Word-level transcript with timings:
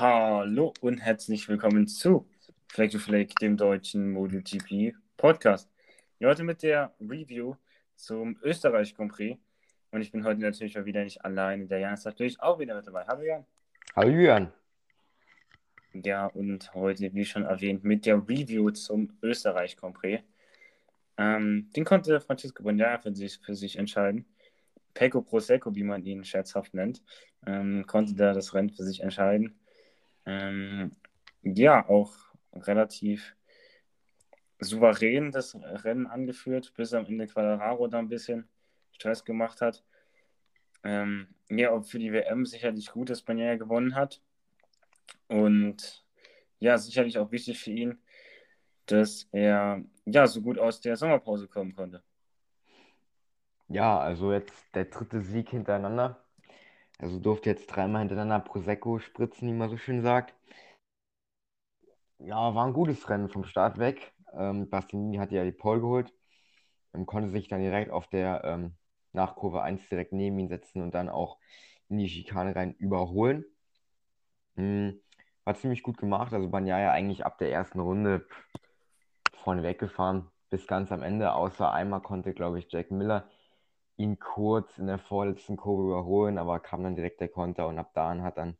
Hallo 0.00 0.72
und 0.80 0.96
herzlich 0.96 1.46
willkommen 1.46 1.86
zu 1.86 2.26
Fleck 2.68 2.90
to 2.90 2.98
Fleck, 2.98 3.34
dem 3.36 3.58
deutschen 3.58 4.12
MotoGP 4.12 4.94
Podcast. 5.18 5.68
Heute 6.24 6.42
mit 6.42 6.62
der 6.62 6.94
Review 6.98 7.56
zum 7.96 8.38
Österreich 8.42 8.94
Grand 8.94 9.12
Prix. 9.12 9.38
Und 9.90 10.00
ich 10.00 10.10
bin 10.10 10.24
heute 10.24 10.40
natürlich 10.40 10.78
auch 10.78 10.86
wieder 10.86 11.04
nicht 11.04 11.22
alleine. 11.22 11.66
Der 11.66 11.80
Jan 11.80 11.92
ist 11.92 12.06
natürlich 12.06 12.40
auch 12.40 12.58
wieder 12.58 12.74
mit 12.76 12.86
dabei. 12.86 13.04
Hallo 13.06 13.22
Jan. 13.24 13.44
Hallo 13.94 14.10
Julian. 14.10 14.50
Ja, 15.92 16.28
und 16.28 16.72
heute, 16.72 17.12
wie 17.12 17.24
schon 17.26 17.44
erwähnt, 17.44 17.84
mit 17.84 18.06
der 18.06 18.26
Review 18.26 18.70
zum 18.70 19.12
Österreich 19.22 19.76
Grand 19.76 19.96
Prix. 19.96 20.24
Ähm, 21.18 21.68
den 21.76 21.84
konnte 21.84 22.22
Francisco 22.22 22.62
Bagnaia 22.62 22.96
für 22.96 23.14
sich, 23.14 23.38
für 23.44 23.54
sich 23.54 23.76
entscheiden. 23.76 24.24
Pecco 24.94 25.20
Prosecco, 25.20 25.74
wie 25.74 25.84
man 25.84 26.02
ihn 26.06 26.24
scherzhaft 26.24 26.72
nennt, 26.72 27.02
ähm, 27.46 27.84
konnte 27.86 28.14
da 28.14 28.32
das 28.32 28.54
Rennen 28.54 28.70
für 28.70 28.84
sich 28.84 29.02
entscheiden. 29.02 29.59
Ähm, 30.26 30.96
ja, 31.42 31.88
auch 31.88 32.14
relativ 32.52 33.34
souverän 34.58 35.32
das 35.32 35.54
Rennen 35.54 36.06
angeführt, 36.06 36.72
bis 36.76 36.92
am 36.92 37.06
Ende 37.06 37.26
Quadraro 37.26 37.86
da 37.88 37.98
ein 37.98 38.08
bisschen 38.08 38.48
Stress 38.92 39.24
gemacht 39.24 39.60
hat. 39.60 39.82
Ähm, 40.84 41.28
ja, 41.48 41.70
auch 41.70 41.84
für 41.84 41.98
die 41.98 42.12
WM 42.12 42.46
sicherlich 42.46 42.90
gut, 42.90 43.10
dass 43.10 43.22
Bagnaia 43.22 43.56
gewonnen 43.56 43.94
hat. 43.94 44.20
Und 45.28 46.04
ja, 46.58 46.76
sicherlich 46.78 47.18
auch 47.18 47.30
wichtig 47.32 47.58
für 47.58 47.70
ihn, 47.70 47.98
dass 48.86 49.28
er 49.32 49.82
ja 50.04 50.26
so 50.26 50.42
gut 50.42 50.58
aus 50.58 50.80
der 50.80 50.96
Sommerpause 50.96 51.48
kommen 51.48 51.74
konnte. 51.74 52.02
Ja, 53.68 53.98
also 53.98 54.32
jetzt 54.32 54.74
der 54.74 54.86
dritte 54.86 55.20
Sieg 55.20 55.50
hintereinander. 55.50 56.24
Also 57.00 57.18
durfte 57.18 57.48
jetzt 57.48 57.66
dreimal 57.66 58.00
hintereinander 58.00 58.40
Prosecco 58.40 58.98
spritzen, 58.98 59.48
wie 59.48 59.54
man 59.54 59.70
so 59.70 59.78
schön 59.78 60.02
sagt. 60.02 60.34
Ja, 62.18 62.54
war 62.54 62.66
ein 62.66 62.74
gutes 62.74 63.08
Rennen 63.08 63.30
vom 63.30 63.44
Start 63.44 63.78
weg. 63.78 64.12
Ähm, 64.34 64.68
Bastianini 64.68 65.16
hatte 65.16 65.36
ja 65.36 65.44
die 65.44 65.52
Pole 65.52 65.80
geholt 65.80 66.12
und 66.92 67.06
konnte 67.06 67.30
sich 67.30 67.48
dann 67.48 67.62
direkt 67.62 67.90
auf 67.90 68.06
der 68.08 68.44
ähm, 68.44 68.74
Nachkurve 69.12 69.62
1 69.62 69.88
direkt 69.88 70.12
neben 70.12 70.38
ihn 70.38 70.48
setzen 70.48 70.82
und 70.82 70.94
dann 70.94 71.08
auch 71.08 71.38
in 71.88 71.96
die 71.98 72.08
Schikane 72.08 72.54
rein 72.54 72.74
überholen. 72.74 73.46
Hm, 74.56 75.00
war 75.44 75.54
ziemlich 75.54 75.82
gut 75.82 75.96
gemacht. 75.96 76.34
Also 76.34 76.50
Banyaya 76.50 76.92
eigentlich 76.92 77.24
ab 77.24 77.38
der 77.38 77.50
ersten 77.50 77.80
Runde 77.80 78.26
vorne 79.42 79.62
weggefahren 79.62 80.30
bis 80.50 80.66
ganz 80.66 80.92
am 80.92 81.02
Ende. 81.02 81.32
Außer 81.32 81.72
einmal 81.72 82.02
konnte, 82.02 82.34
glaube 82.34 82.58
ich, 82.58 82.70
Jack 82.70 82.90
Miller 82.90 83.26
ihn 84.00 84.18
kurz 84.18 84.78
in 84.78 84.86
der 84.86 84.98
vorletzten 84.98 85.56
Kurve 85.56 85.82
überholen, 85.84 86.38
aber 86.38 86.58
kam 86.60 86.82
dann 86.82 86.96
direkt 86.96 87.20
der 87.20 87.28
Konter 87.28 87.68
und 87.68 87.78
ab 87.78 87.92
da 87.94 88.16
hat 88.22 88.38
dann 88.38 88.56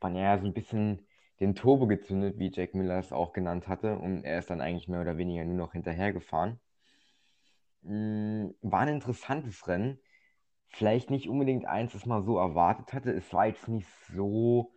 Banyaya 0.00 0.38
so 0.38 0.46
ein 0.46 0.54
bisschen 0.54 1.06
den 1.40 1.54
Turbo 1.56 1.86
gezündet, 1.88 2.38
wie 2.38 2.52
Jack 2.52 2.74
Miller 2.74 2.98
es 2.98 3.12
auch 3.12 3.32
genannt 3.32 3.66
hatte, 3.66 3.98
und 3.98 4.24
er 4.24 4.38
ist 4.38 4.50
dann 4.50 4.60
eigentlich 4.60 4.88
mehr 4.88 5.00
oder 5.00 5.16
weniger 5.16 5.44
nur 5.44 5.56
noch 5.56 5.72
hinterhergefahren. 5.72 6.60
Hm, 7.82 8.54
war 8.62 8.80
ein 8.80 8.88
interessantes 8.88 9.66
Rennen. 9.66 9.98
Vielleicht 10.68 11.10
nicht 11.10 11.28
unbedingt 11.28 11.66
eins, 11.66 11.92
das 11.92 12.06
man 12.06 12.24
so 12.24 12.38
erwartet 12.38 12.92
hatte. 12.92 13.12
Es 13.12 13.32
war 13.32 13.46
jetzt 13.46 13.68
nicht 13.68 13.88
so 14.14 14.72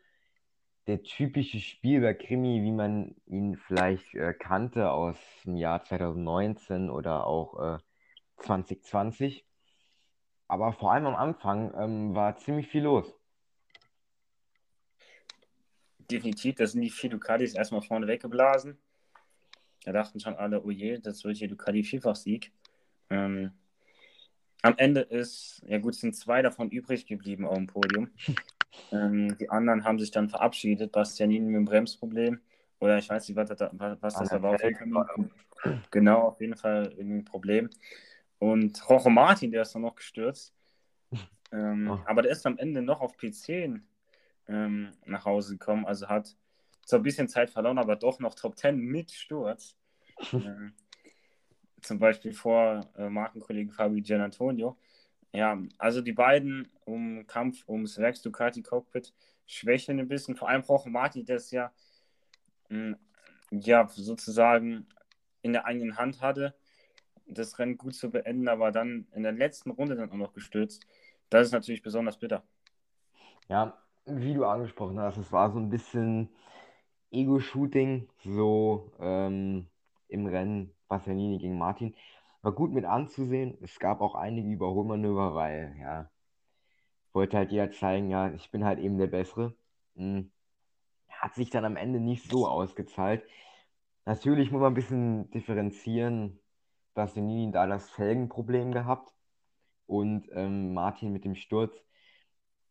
der 0.87 1.03
typische 1.03 1.59
Spielberg-Krimi, 1.59 2.63
wie 2.63 2.71
man 2.71 3.15
ihn 3.25 3.57
vielleicht 3.57 4.15
äh, 4.15 4.33
kannte 4.33 4.91
aus 4.91 5.17
dem 5.45 5.57
Jahr 5.57 5.83
2019 5.83 6.89
oder 6.89 7.27
auch 7.27 7.59
äh, 7.59 7.79
2020. 8.37 9.45
Aber 10.47 10.71
vor 10.73 10.93
allem 10.93 11.07
am 11.07 11.15
Anfang 11.15 11.73
ähm, 11.77 12.15
war 12.15 12.37
ziemlich 12.37 12.67
viel 12.67 12.83
los 12.83 13.17
definitiv, 16.09 16.55
da 16.55 16.67
sind 16.67 16.81
die 16.81 16.89
vier 16.89 17.09
Ducatis 17.09 17.53
erstmal 17.53 17.81
vorne 17.81 18.07
weggeblasen. 18.07 18.77
Da 19.83 19.91
dachten 19.91 20.19
schon 20.19 20.35
alle, 20.35 20.63
oh 20.63 20.71
je, 20.71 20.99
das 20.99 21.23
wird 21.23 21.37
hier 21.37 21.47
Ducati 21.47 21.83
Vielfach-Sieg. 21.83 22.51
Ähm, 23.09 23.51
am 24.61 24.73
Ende 24.77 25.01
ist, 25.01 25.63
ja 25.67 25.77
gut, 25.77 25.95
sind 25.95 26.15
zwei 26.15 26.41
davon 26.41 26.69
übrig 26.69 27.05
geblieben 27.05 27.45
auf 27.45 27.55
dem 27.55 27.67
Podium. 27.67 28.09
ähm, 28.91 29.37
die 29.37 29.49
anderen 29.49 29.83
haben 29.83 29.99
sich 29.99 30.11
dann 30.11 30.29
verabschiedet. 30.29 30.91
Bastianini 30.91 31.45
mit 31.45 31.55
dem 31.55 31.65
Bremsproblem. 31.65 32.39
Oder 32.79 32.97
ich 32.97 33.09
weiß 33.09 33.27
nicht, 33.27 33.37
was, 33.37 33.49
das, 33.49 33.71
was 33.71 34.15
das 34.15 34.29
da 34.29 34.41
war. 34.41 34.55
Auf 34.55 34.63
jeden 34.63 34.93
Fall, 34.93 35.81
genau, 35.89 36.21
auf 36.27 36.41
jeden 36.41 36.55
Fall 36.55 36.93
ein 36.99 37.23
Problem. 37.23 37.69
Und 38.39 38.89
Rojo 38.89 39.09
Martin, 39.09 39.51
der 39.51 39.63
ist 39.63 39.73
dann 39.73 39.81
noch 39.83 39.95
gestürzt. 39.95 40.53
Ähm, 41.49 41.89
oh. 41.89 41.99
Aber 42.05 42.23
der 42.23 42.33
ist 42.33 42.45
am 42.45 42.57
Ende 42.57 42.81
noch 42.81 42.99
auf 42.99 43.15
P10 43.15 43.79
ähm, 44.49 44.91
nach 45.05 45.23
Hause 45.23 45.57
gekommen. 45.57 45.85
Also 45.85 46.09
hat 46.09 46.35
zwar 46.85 46.99
ein 46.99 47.03
bisschen 47.03 47.29
Zeit 47.29 47.49
verloren, 47.49 47.77
aber 47.77 47.95
doch 47.95 48.19
noch 48.19 48.35
Top 48.35 48.57
10 48.57 48.77
mit 48.77 49.11
Sturz. 49.11 49.77
ähm, 50.33 50.73
zum 51.81 51.99
Beispiel 51.99 52.33
vor 52.33 52.91
äh, 52.97 53.09
Markenkollegen 53.09 53.71
Fabio 53.71 54.01
Gianantonio. 54.03 54.77
Ja, 55.33 55.57
also 55.77 56.01
die 56.01 56.13
beiden 56.13 56.67
um 56.85 57.27
Kampf 57.27 57.63
ums 57.67 57.97
Werks 57.97 58.21
Ducati 58.21 58.63
Cockpit 58.63 59.13
schwächeln 59.45 59.99
ein 59.99 60.07
bisschen. 60.07 60.35
Vor 60.35 60.49
allem 60.49 60.63
Jorge 60.67 60.89
Marti, 60.89 61.23
der 61.23 61.37
es 61.37 61.51
ja, 61.51 61.71
mh, 62.69 62.97
hm, 63.51 63.59
ja 63.59 63.87
sozusagen 63.87 64.87
in 65.41 65.53
der 65.53 65.65
eigenen 65.65 65.97
Hand 65.97 66.21
hatte, 66.21 66.55
das 67.27 67.59
Rennen 67.59 67.77
gut 67.77 67.95
zu 67.95 68.09
beenden, 68.09 68.47
aber 68.47 68.71
dann 68.71 69.07
in 69.13 69.23
der 69.23 69.31
letzten 69.31 69.71
Runde 69.71 69.95
dann 69.95 70.11
auch 70.11 70.15
noch 70.15 70.33
gestürzt. 70.33 70.85
Das 71.29 71.47
ist 71.47 71.51
natürlich 71.51 71.81
besonders 71.81 72.17
bitter. 72.17 72.43
Ja, 73.49 73.77
wie 74.05 74.33
du 74.33 74.45
angesprochen 74.45 74.99
hast, 74.99 75.17
es 75.17 75.31
war 75.31 75.51
so 75.51 75.59
ein 75.59 75.69
bisschen 75.69 76.29
Ego-Shooting, 77.11 78.09
so 78.23 78.91
ähm, 78.99 79.67
im 80.07 80.25
Rennen 80.25 80.73
Bastianini 80.87 81.37
gegen 81.37 81.57
Martin. 81.57 81.95
War 82.41 82.51
gut 82.51 82.71
mit 82.71 82.85
anzusehen. 82.85 83.57
Es 83.61 83.79
gab 83.79 84.01
auch 84.01 84.15
einige 84.15 84.49
Überholmanöver, 84.49 85.35
weil, 85.35 85.75
ja, 85.79 86.09
wollte 87.13 87.37
halt 87.37 87.51
jeder 87.51 87.71
zeigen, 87.71 88.09
ja, 88.09 88.31
ich 88.31 88.51
bin 88.51 88.63
halt 88.63 88.79
eben 88.79 88.97
der 88.97 89.07
Bessere. 89.07 89.55
Hm. 89.95 90.31
Hat 91.09 91.33
sich 91.35 91.49
dann 91.49 91.65
am 91.65 91.75
Ende 91.75 91.99
nicht 91.99 92.29
so 92.29 92.47
ausgezahlt. 92.47 93.23
Natürlich 94.05 94.51
muss 94.51 94.61
man 94.61 94.71
ein 94.71 94.75
bisschen 94.75 95.29
differenzieren. 95.31 96.39
Bastianini 96.97 97.51
da 97.51 97.67
das 97.67 97.89
Felgenproblem 97.91 98.71
gehabt 98.71 99.13
und 99.85 100.27
ähm, 100.33 100.73
Martin 100.73 101.13
mit 101.13 101.25
dem 101.25 101.35
Sturz. 101.35 101.73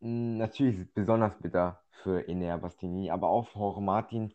Hm, 0.01 0.37
natürlich 0.39 0.93
besonders 0.93 1.39
bitter 1.39 1.83
für 2.03 2.29
Enea 2.29 2.57
Bastini, 2.57 3.11
aber 3.11 3.29
auch 3.29 3.49
für 3.49 3.61
Jorge 3.61 3.81
Martin. 3.81 4.35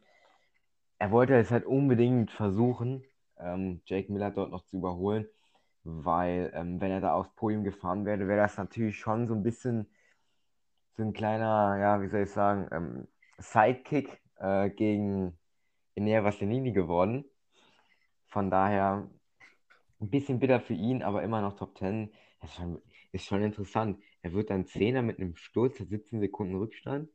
Er 0.97 1.11
wollte 1.11 1.35
es 1.35 1.51
halt 1.51 1.65
unbedingt 1.65 2.31
versuchen, 2.31 3.03
ähm, 3.37 3.81
Jake 3.85 4.11
Miller 4.11 4.31
dort 4.31 4.51
noch 4.51 4.65
zu 4.65 4.77
überholen, 4.77 5.27
weil 5.83 6.51
ähm, 6.55 6.79
wenn 6.79 6.91
er 6.91 7.01
da 7.01 7.13
aufs 7.13 7.33
Podium 7.35 7.63
gefahren 7.63 8.05
wäre, 8.05 8.27
wäre 8.27 8.41
das 8.41 8.57
natürlich 8.57 8.97
schon 8.97 9.27
so 9.27 9.33
ein 9.33 9.43
bisschen 9.43 9.87
so 10.95 11.03
ein 11.03 11.13
kleiner, 11.13 11.77
ja, 11.79 12.01
wie 12.01 12.07
soll 12.07 12.21
ich 12.21 12.31
sagen, 12.31 12.67
ähm, 12.71 13.07
Sidekick 13.39 14.21
äh, 14.37 14.69
gegen 14.69 15.37
Enea 15.95 16.21
Bastianini 16.21 16.71
geworden. 16.71 17.25
Von 18.27 18.49
daher 18.49 19.09
ein 20.01 20.09
bisschen 20.09 20.39
bitter 20.39 20.59
für 20.59 20.73
ihn, 20.73 21.03
aber 21.03 21.23
immer 21.23 21.41
noch 21.41 21.57
Top 21.57 21.77
10. 21.77 22.11
Das 22.39 22.49
ist 22.49 22.55
schon, 22.57 22.81
ist 23.11 23.25
schon 23.25 23.43
interessant. 23.43 24.01
Er 24.21 24.33
wird 24.33 24.49
dann 24.49 24.65
Zehner 24.65 25.01
mit 25.01 25.19
einem 25.19 25.35
Sturz, 25.35 25.77
17 25.77 26.19
Sekunden 26.19 26.55
Rückstand. 26.55 27.09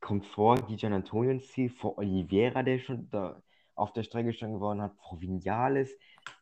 Kommt 0.00 0.26
vor 0.26 0.56
Gian 0.56 0.92
Antonio 0.92 1.32
ins 1.32 1.48
Ziel, 1.48 1.68
vor 1.68 1.98
Oliveira, 1.98 2.62
der 2.62 2.78
schon 2.78 3.10
da 3.10 3.42
auf 3.74 3.92
der 3.92 4.04
Strecke 4.04 4.32
schon 4.32 4.52
gewonnen 4.52 4.82
hat, 4.82 4.94
vor 4.96 5.20
Vinales, 5.20 5.96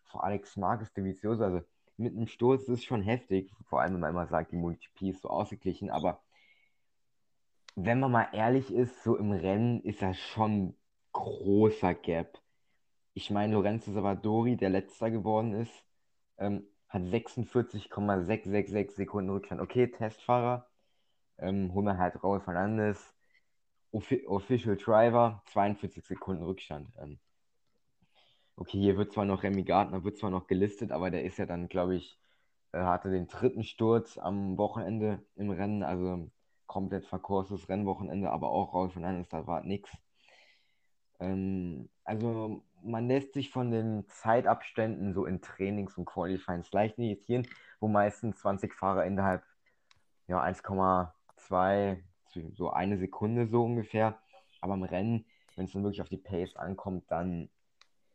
vor 0.05 0.25
Alex 0.25 0.57
Marquez 0.57 0.93
de 0.93 1.05
Vicioso. 1.05 1.45
Also 1.45 1.61
mit 1.97 2.15
einem 2.15 2.27
Sturz 2.27 2.69
ist 2.69 2.85
schon 2.85 3.03
heftig, 3.03 3.53
vor 3.65 3.81
allem 3.81 3.95
wenn 3.95 4.01
man 4.01 4.11
immer 4.11 4.27
sagt, 4.27 4.53
die 4.53 4.57
MotoGP 4.57 5.03
ist 5.03 5.23
so 5.23 5.31
ausgeglichen, 5.31 5.91
aber 5.91 6.21
wenn 7.77 8.01
man 8.01 8.13
mal 8.13 8.29
ehrlich 8.33 8.73
ist, 8.73 9.03
so 9.03 9.17
im 9.17 9.33
Rennen 9.33 9.81
ist 9.83 10.03
das 10.03 10.19
schon 10.19 10.77
großer 11.13 11.95
Gap. 11.95 12.41
Ich 13.15 13.31
meine, 13.31 13.55
Lorenzo 13.55 13.93
Savadori, 13.93 14.57
der 14.57 14.71
letzter 14.71 15.11
geworden 15.11 15.55
ist, 15.55 15.73
ähm, 16.39 16.67
hat 16.89 17.03
46,666 17.07 18.97
Sekunden 18.97 19.31
Rückstand. 19.31 19.61
Okay, 19.61 19.87
Testfahrer, 19.89 20.69
ähm, 21.39 21.73
holen 21.75 21.87
wir 21.87 21.99
halt 21.99 22.23
Raul 22.23 22.41
Fernandes 22.41 23.15
Official 23.93 24.77
Driver, 24.77 25.43
42 25.47 26.05
Sekunden 26.05 26.43
Rückstand. 26.43 26.89
Ähm, 26.99 27.21
okay, 28.57 28.81
hier 28.81 28.97
wird 28.97 29.13
zwar 29.13 29.25
noch 29.25 29.45
Remy 29.45 29.63
Gardner, 29.63 30.03
wird 30.05 30.19
zwar 30.19 30.31
noch 30.31 30.49
gelistet, 30.49 30.91
aber 30.91 31.11
der 31.13 31.25
ist 31.25 31.39
ja 31.39 31.47
dann, 31.47 31.69
glaube 31.69 31.95
ich, 31.95 32.19
äh, 32.73 32.81
hatte 32.81 33.11
den 33.11 33.29
dritten 33.29 33.63
Sturz 33.63 34.19
am 34.19 34.59
Wochenende 34.59 35.25
im 35.37 35.51
Rennen, 35.51 35.85
also 35.85 36.31
komplett 36.67 37.07
verkurses 37.07 37.69
Rennwochenende, 37.69 38.31
aber 38.31 38.51
auch 38.51 38.91
von 38.93 39.05
einem, 39.05 39.25
da 39.29 39.47
war 39.47 39.63
nichts. 39.63 39.91
Ähm, 41.21 41.89
also 42.05 42.63
man 42.85 43.09
lässt 43.09 43.33
sich 43.33 43.51
von 43.51 43.71
den 43.71 44.07
Zeitabständen 44.09 45.15
so 45.15 45.25
in 45.25 45.41
Trainings 45.41 45.97
und 45.97 46.05
Qualifyings 46.05 46.71
leicht 46.73 46.99
irritieren, 46.99 47.47
wo 47.81 47.89
meistens 47.89 48.39
20 48.39 48.75
Fahrer 48.75 49.05
innerhalb 49.05 49.43
ja, 50.29 50.43
1,2, 50.43 51.99
so 52.53 52.71
eine 52.71 52.99
Sekunde 52.99 53.49
so 53.49 53.65
ungefähr. 53.65 54.19
Aber 54.61 54.75
im 54.75 54.83
Rennen, 54.83 55.27
wenn 55.57 55.67
es 55.67 55.73
dann 55.73 55.83
wirklich 55.83 56.03
auf 56.03 56.09
die 56.09 56.19
Pace 56.19 56.57
ankommt, 56.57 57.05
dann 57.09 57.49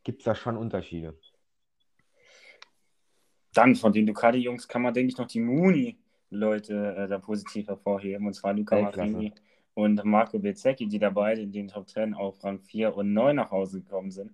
gibt 0.04 0.20
es 0.20 0.26
da 0.26 0.36
schon 0.36 0.58
Unterschiede. 0.58 1.18
Dann 3.54 3.76
von 3.76 3.92
den 3.92 4.06
Ducati-Jungs 4.06 4.68
kann 4.68 4.82
man, 4.82 4.94
denke 4.94 5.12
ich, 5.12 5.18
noch 5.18 5.28
die 5.28 5.40
Muni-Leute 5.40 6.96
äh, 6.96 7.08
da 7.08 7.18
positiv 7.18 7.68
hervorheben. 7.68 8.28
Und 8.28 8.34
zwar 8.34 8.54
Luca 8.54 8.80
Marini 8.80 9.34
und 9.74 10.04
Marco 10.06 10.38
Bezzecchi, 10.40 10.88
die 10.88 11.00
da 11.00 11.10
beide 11.10 11.42
in 11.42 11.52
den 11.52 11.68
Top 11.68 11.90
10 11.90 12.14
auf 12.14 12.44
Rang 12.44 12.60
4 12.60 12.96
und 12.96 13.14
9 13.14 13.36
nach 13.36 13.52
Hause 13.52 13.82
gekommen 13.82 14.12
sind. 14.12 14.32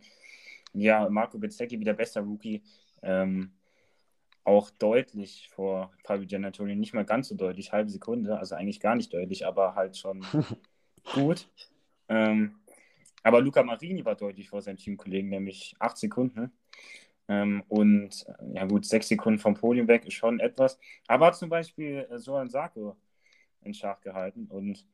Ja, 0.76 1.10
Marco 1.10 1.38
Bezzecchi 1.38 1.80
wieder 1.80 1.94
bester 1.94 2.22
Rookie. 2.22 2.62
Ähm, 3.02 3.54
auch 4.44 4.70
deutlich 4.70 5.50
vor 5.50 5.92
Fabio 6.04 6.28
Giannatoni, 6.28 6.76
nicht 6.76 6.94
mal 6.94 7.06
ganz 7.06 7.30
so 7.30 7.36
deutlich, 7.36 7.72
halbe 7.72 7.90
Sekunde, 7.90 8.38
also 8.38 8.56
eigentlich 8.56 8.80
gar 8.80 8.96
nicht 8.96 9.12
deutlich, 9.12 9.46
aber 9.46 9.74
halt 9.76 9.98
schon 9.98 10.24
gut. 11.14 11.50
Ähm, 12.08 12.60
aber 13.24 13.42
Luca 13.42 13.64
Marini 13.64 14.06
war 14.06 14.16
deutlich 14.16 14.50
vor 14.50 14.62
seinem 14.62 14.78
Teamkollegen, 14.78 15.30
nämlich 15.30 15.76
8 15.80 15.98
Sekunden. 15.98 16.52
Ähm, 17.28 17.64
und 17.70 18.24
ja 18.54 18.66
gut, 18.66 18.86
6 18.86 19.08
Sekunden 19.08 19.40
vom 19.40 19.56
Podium 19.56 19.88
weg 19.88 20.06
ist 20.06 20.14
schon 20.14 20.40
etwas. 20.40 20.78
Aber 21.08 21.34
zum 21.34 21.50
Beispiel 21.50 22.06
äh, 22.12 22.20
Soran 22.20 22.50
Sarko 22.50 22.96
in 23.62 23.74
Schach 23.74 24.00
gehalten. 24.02 24.46
Und 24.46 24.86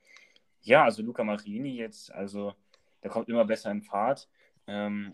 ja, 0.61 0.85
also 0.85 1.03
Luca 1.03 1.25
Marini 1.25 1.75
jetzt, 1.75 2.09
also 2.13 2.53
der 3.03 3.11
kommt 3.11 3.27
immer 3.27 3.43
besser 3.43 3.69
in 3.71 3.81
Fahrt. 3.81 4.29
Ähm, 4.65 5.13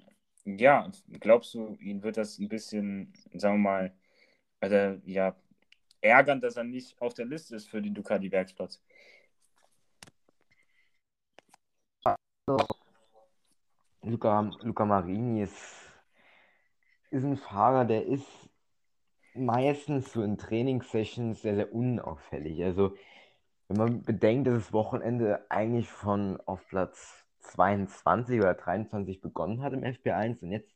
ja, 0.55 0.89
glaubst 1.19 1.53
du, 1.53 1.75
ihn 1.79 2.01
wird 2.03 2.17
das 2.17 2.39
ein 2.39 2.47
bisschen, 2.47 3.13
sagen 3.33 3.55
wir 3.55 3.69
mal, 3.69 3.94
also, 4.61 5.01
ja, 5.05 5.35
ärgern, 6.01 6.39
dass 6.39 6.55
er 6.55 6.63
nicht 6.63 6.99
auf 7.01 7.13
der 7.13 7.25
Liste 7.25 7.55
ist 7.55 7.67
für 7.69 7.81
den 7.81 7.94
Ducati-Werksplatz? 7.94 8.81
Luca, 14.03 14.49
Luca 14.61 14.85
Marini 14.85 15.41
ist, 15.41 15.91
ist 17.11 17.23
ein 17.25 17.35
Fahrer, 17.35 17.83
der 17.83 18.05
ist 18.05 18.25
meistens 19.33 20.13
so 20.13 20.23
in 20.23 20.38
Trainingssessions 20.38 21.41
sehr, 21.41 21.55
sehr 21.55 21.73
unauffällig. 21.73 22.63
Also, 22.63 22.95
wenn 23.67 23.77
man 23.77 24.01
bedenkt, 24.03 24.47
dass 24.47 24.55
das 24.55 24.73
Wochenende 24.73 25.45
eigentlich 25.50 25.89
von 25.89 26.39
auf 26.45 26.65
Platz 26.67 27.26
22 27.47 28.39
oder 28.39 28.53
23 28.53 29.21
begonnen 29.21 29.61
hat 29.61 29.73
im 29.73 29.83
FP1 29.83 30.44
und 30.44 30.51
jetzt 30.51 30.75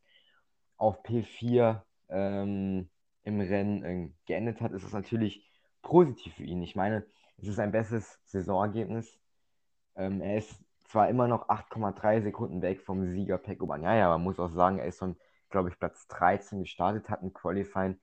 auf 0.77 1.03
P4 1.03 1.81
ähm, 2.09 2.89
im 3.23 3.39
Rennen 3.39 3.83
äh, 3.83 4.09
geendet 4.25 4.61
hat, 4.61 4.71
ist 4.71 4.83
es 4.83 4.93
natürlich 4.93 5.47
positiv 5.81 6.33
für 6.35 6.43
ihn. 6.43 6.61
Ich 6.61 6.75
meine, 6.75 7.05
es 7.37 7.47
ist 7.47 7.59
ein 7.59 7.71
besseres 7.71 8.19
Saisonergebnis. 8.25 9.19
Ähm, 9.95 10.21
er 10.21 10.37
ist 10.37 10.63
zwar 10.85 11.09
immer 11.09 11.27
noch 11.27 11.49
8,3 11.49 12.23
Sekunden 12.23 12.61
weg 12.61 12.81
vom 12.81 13.05
Sieger 13.05 13.37
Pecco 13.37 13.67
Bagnaia, 13.67 14.05
aber 14.05 14.17
man 14.17 14.25
muss 14.25 14.39
auch 14.39 14.49
sagen, 14.49 14.79
er 14.79 14.87
ist 14.87 14.99
von, 14.99 15.15
glaube 15.49 15.69
ich, 15.69 15.79
Platz 15.79 16.07
13 16.07 16.63
gestartet, 16.63 17.09
hat 17.09 17.21
ein 17.21 17.33
Qualifying 17.33 17.97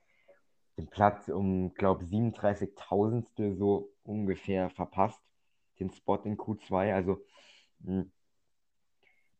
den 0.78 0.88
Platz 0.88 1.28
um, 1.28 1.74
glaube 1.74 2.04
ich, 2.04 2.10
37.000 2.10 3.56
so 3.56 3.92
ungefähr 4.04 4.70
verpasst, 4.70 5.20
den 5.80 5.90
Spot 5.90 6.20
in 6.24 6.36
Q2. 6.36 6.94
Also 6.94 7.24
mh, 7.80 8.02
hm, 8.02 8.12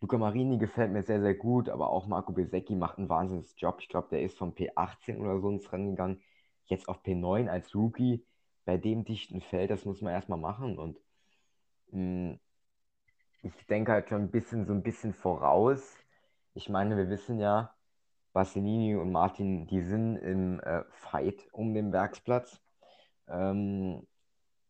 Luca 0.01 0.17
Marini 0.17 0.59
gefällt 0.59 0.93
mir 0.93 1.03
sehr, 1.03 1.21
sehr 1.21 1.35
gut, 1.35 1.69
aber 1.69 1.91
auch 1.91 2.07
Marco 2.07 2.33
Besecchi 2.33 2.77
macht 2.77 2.99
einen 2.99 3.09
wahnsinnigen 3.09 3.51
Job. 3.57 3.79
Ich 3.81 3.89
glaube, 3.89 4.09
der 4.11 4.23
ist 4.23 4.39
vom 4.39 4.53
P18 4.53 5.19
oder 5.19 5.41
so 5.41 5.51
ins 5.51 5.73
Rennen 5.73 5.91
gegangen, 5.91 6.23
jetzt 6.67 6.89
auf 6.89 7.03
P9 7.03 7.49
als 7.49 7.75
Rookie. 7.75 8.25
Bei 8.65 8.77
dem 8.77 9.05
dichten 9.05 9.41
Feld, 9.41 9.71
das 9.71 9.85
muss 9.85 10.01
man 10.03 10.13
erstmal 10.13 10.39
machen. 10.39 10.79
Und 10.79 11.01
mh, 11.91 12.33
hm, 12.33 12.41
ich 13.43 13.67
denke 13.67 13.93
halt 13.93 14.09
schon 14.09 14.23
ein 14.23 14.31
bisschen 14.31 14.67
so 14.67 14.73
ein 14.73 14.83
bisschen 14.83 15.15
voraus. 15.15 15.97
Ich 16.55 16.69
meine, 16.69 16.97
wir 16.97 17.09
wissen 17.09 17.39
ja, 17.39 17.75
Bassinini 18.33 18.97
und 18.97 19.11
Martin, 19.13 19.67
die 19.67 19.83
sind 19.83 20.17
im 20.17 20.61
äh, 20.61 20.85
Fight 20.91 21.49
um 21.53 21.75
den 21.75 21.93
Werksplatz. 21.93 22.61
Ähm, 23.29 24.07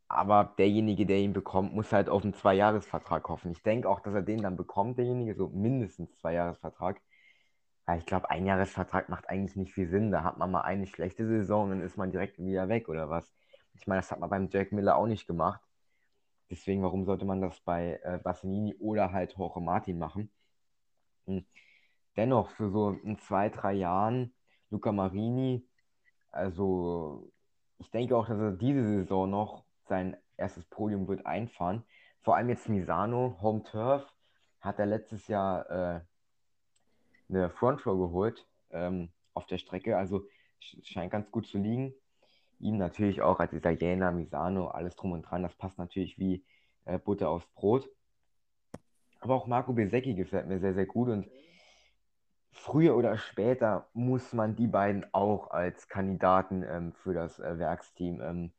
aber 0.09 0.55
derjenige, 0.59 1.07
der 1.07 1.19
ihn 1.19 1.33
bekommt, 1.35 1.75
muss 1.75 1.93
halt 1.93 2.09
auf 2.09 2.23
einen 2.25 2.35
Zweijahresvertrag 2.35 3.29
hoffen. 3.29 3.53
Ich 3.53 3.63
denke 3.63 3.89
auch, 3.89 4.01
dass 4.01 4.15
er 4.15 4.23
den 4.23 4.43
dann 4.43 4.57
bekommt, 4.57 4.99
derjenige, 4.99 5.35
so 5.35 5.49
mindestens 5.49 6.17
Zweijahresvertrag. 6.19 7.01
Weil 7.87 7.99
ich 7.99 8.07
glaube, 8.07 8.31
ein 8.31 8.47
Jahresvertrag 8.47 9.09
macht 9.09 9.29
eigentlich 9.29 9.57
nicht 9.57 9.73
viel 9.75 9.89
Sinn. 9.89 10.11
Da 10.11 10.25
hat 10.25 10.39
man 10.39 10.51
mal 10.51 10.63
eine 10.63 10.87
schlechte 10.87 11.27
Saison 11.27 11.65
und 11.65 11.71
dann 11.71 11.83
ist 11.83 11.97
man 11.97 12.11
direkt 12.11 12.39
wieder 12.39 12.69
weg 12.69 12.89
oder 12.89 13.11
was. 13.11 13.33
Ich 13.75 13.87
meine, 13.87 14.01
das 14.01 14.11
hat 14.11 14.21
man 14.21 14.31
beim 14.31 14.49
Jack 14.51 14.73
Miller 14.73 14.97
auch 14.97 15.07
nicht 15.07 15.27
gemacht. 15.27 15.61
Deswegen, 16.51 16.83
warum 16.83 17.05
sollte 17.05 17.25
man 17.27 17.41
das 17.41 17.61
bei 17.61 18.01
äh, 18.03 18.19
Bassanini 18.19 18.75
oder 18.79 19.13
halt 19.13 19.35
Jorge 19.37 19.61
Martin 19.61 19.99
machen? 19.99 20.31
Hm. 21.27 21.45
Dennoch, 22.17 22.51
für 22.51 22.71
so 22.71 22.91
in 23.05 23.19
zwei, 23.19 23.49
drei 23.51 23.75
Jahren, 23.75 24.35
Luca 24.71 24.93
Marini, 24.93 25.67
also 26.31 27.31
ich 27.79 27.91
denke 27.91 28.17
auch, 28.17 28.27
dass 28.29 28.39
er 28.39 28.53
diese 28.53 28.85
Saison 28.85 29.31
noch 29.31 29.68
sein 29.89 30.17
erstes 30.37 30.65
Podium 30.65 31.09
wird 31.09 31.27
einfahren. 31.27 31.85
Vor 32.21 32.37
allem 32.37 32.49
jetzt 32.49 32.69
Misano, 32.69 33.39
Home 33.41 33.63
Turf, 33.63 34.05
hat 34.61 34.79
er 34.79 34.87
letztes 34.87 35.29
Jahr 35.29 35.71
äh, 35.71 36.01
eine 37.29 37.51
Front 37.51 37.87
Row 37.87 37.99
geholt 37.99 38.47
ähm, 38.71 39.11
auf 39.35 39.47
der 39.47 39.59
Strecke. 39.59 39.97
Also 39.97 40.25
scheint 40.61 41.13
ganz 41.13 41.31
gut 41.31 41.47
zu 41.47 41.59
liegen. 41.59 41.95
Ihm 42.59 42.77
natürlich 42.77 43.23
auch 43.23 43.39
als 43.39 43.53
Italiener, 43.53 44.11
Misano, 44.11 44.69
alles 44.69 44.97
drum 44.97 45.13
und 45.13 45.23
dran. 45.23 45.43
Das 45.43 45.55
passt 45.55 45.79
natürlich 45.79 46.19
wie 46.19 46.45
äh, 46.85 46.99
Butter 46.99 47.29
aufs 47.29 47.47
Brot. 47.55 47.89
Aber 49.21 49.35
auch 49.35 49.47
Marco 49.47 49.73
Besecchi 49.73 50.15
gefällt 50.15 50.47
mir 50.47 50.59
sehr, 50.59 50.75
sehr 50.75 50.87
gut. 50.87 51.09
Und 51.09 51.29
früher 52.51 52.97
oder 52.97 53.17
später 53.17 53.89
muss 53.93 54.33
man 54.33 54.57
die 54.57 54.67
beiden 54.67 55.07
auch 55.13 55.51
als 55.51 55.89
Kandidaten 55.89 56.65
ähm, 56.65 56.93
für 56.93 57.15
das 57.15 57.39
äh, 57.39 57.59
Werksteam 57.59 58.21
ähm, 58.21 58.53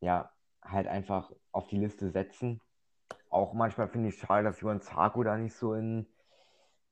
ja, 0.00 0.30
halt 0.62 0.86
einfach 0.86 1.32
auf 1.52 1.66
die 1.68 1.78
Liste 1.78 2.10
setzen. 2.10 2.60
Auch 3.30 3.52
manchmal 3.52 3.88
finde 3.88 4.08
ich 4.08 4.18
schade, 4.18 4.44
dass 4.44 4.60
Johann 4.60 4.80
Zarko 4.80 5.22
da 5.22 5.36
nicht 5.36 5.54
so 5.54 5.74
in, 5.74 6.06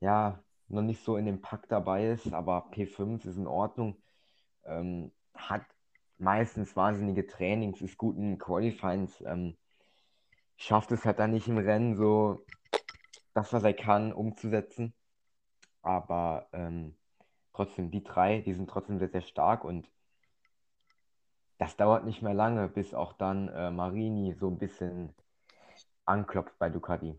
ja, 0.00 0.42
noch 0.68 0.82
nicht 0.82 1.04
so 1.04 1.16
in 1.16 1.26
dem 1.26 1.40
Pack 1.40 1.68
dabei 1.68 2.08
ist, 2.08 2.32
aber 2.32 2.70
P5 2.72 3.26
ist 3.26 3.36
in 3.36 3.46
Ordnung. 3.46 3.96
Ähm, 4.64 5.12
hat 5.34 5.64
meistens 6.18 6.76
wahnsinnige 6.76 7.26
Trainings, 7.26 7.80
ist 7.82 7.98
gut 7.98 8.16
in 8.16 8.38
Qualifyings, 8.38 9.20
ähm, 9.22 9.56
schafft 10.56 10.92
es 10.92 11.04
halt 11.04 11.18
dann 11.18 11.32
nicht 11.32 11.48
im 11.48 11.58
Rennen 11.58 11.96
so 11.96 12.44
das, 13.34 13.52
was 13.52 13.64
er 13.64 13.74
kann, 13.74 14.12
umzusetzen. 14.12 14.94
Aber 15.82 16.48
ähm, 16.52 16.96
trotzdem, 17.52 17.90
die 17.90 18.04
drei, 18.04 18.40
die 18.40 18.54
sind 18.54 18.70
trotzdem 18.70 18.98
sehr, 18.98 19.08
sehr 19.08 19.22
stark 19.22 19.64
und 19.64 19.90
das 21.62 21.76
dauert 21.76 22.04
nicht 22.04 22.22
mehr 22.22 22.34
lange, 22.34 22.68
bis 22.68 22.92
auch 22.92 23.12
dann 23.12 23.46
äh, 23.46 23.70
Marini 23.70 24.34
so 24.34 24.48
ein 24.48 24.58
bisschen 24.58 25.14
anklopft 26.04 26.58
bei 26.58 26.68
Ducati. 26.68 27.16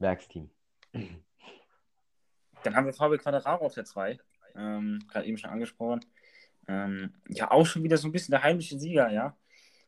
Werksteam. 0.00 0.50
Dann 2.64 2.74
haben 2.74 2.86
wir 2.86 2.92
Fabio 2.92 3.16
Quadraro 3.16 3.64
auf 3.64 3.74
der 3.74 3.84
2. 3.84 4.18
Ähm, 4.56 4.98
Gerade 5.08 5.26
eben 5.26 5.38
schon 5.38 5.50
angesprochen. 5.50 6.00
Ähm, 6.66 7.14
ja, 7.28 7.52
auch 7.52 7.64
schon 7.64 7.84
wieder 7.84 7.96
so 7.96 8.08
ein 8.08 8.12
bisschen 8.12 8.32
der 8.32 8.42
heimliche 8.42 8.76
Sieger, 8.76 9.08
ja. 9.10 9.36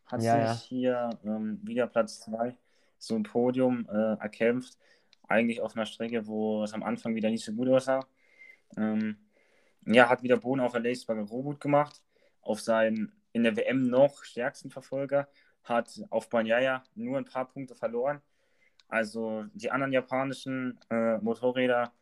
Hat 0.06 0.22
ja, 0.22 0.54
sich 0.54 0.70
ja. 0.70 1.08
hier 1.08 1.10
ähm, 1.24 1.58
wieder 1.64 1.88
Platz 1.88 2.20
2 2.20 2.56
so 2.98 3.16
ein 3.16 3.24
Podium 3.24 3.88
äh, 3.90 4.14
erkämpft. 4.20 4.78
Eigentlich 5.26 5.60
auf 5.60 5.74
einer 5.74 5.86
Strecke, 5.86 6.28
wo 6.28 6.62
es 6.62 6.72
am 6.72 6.84
Anfang 6.84 7.16
wieder 7.16 7.30
nicht 7.30 7.44
so 7.44 7.52
gut 7.52 7.68
aussah. 7.68 8.06
Ähm, 8.76 9.16
ja, 9.86 10.08
hat 10.08 10.22
wieder 10.22 10.36
Boden 10.36 10.60
auf 10.60 10.72
der 10.72 10.82
Leichtsberger 10.82 11.22
Robot 11.22 11.60
gemacht 11.60 12.00
auf 12.42 12.60
seinen 12.60 13.12
in 13.32 13.44
der 13.44 13.56
WM 13.56 13.88
noch 13.88 14.24
stärksten 14.24 14.70
Verfolger, 14.70 15.28
hat 15.64 16.02
auf 16.10 16.28
Banyaya 16.28 16.82
nur 16.94 17.18
ein 17.18 17.24
paar 17.24 17.48
Punkte 17.48 17.74
verloren. 17.74 18.20
Also 18.88 19.44
die 19.54 19.70
anderen 19.70 19.92
japanischen 19.92 20.78
äh, 20.90 21.18
Motorräder, 21.18 21.92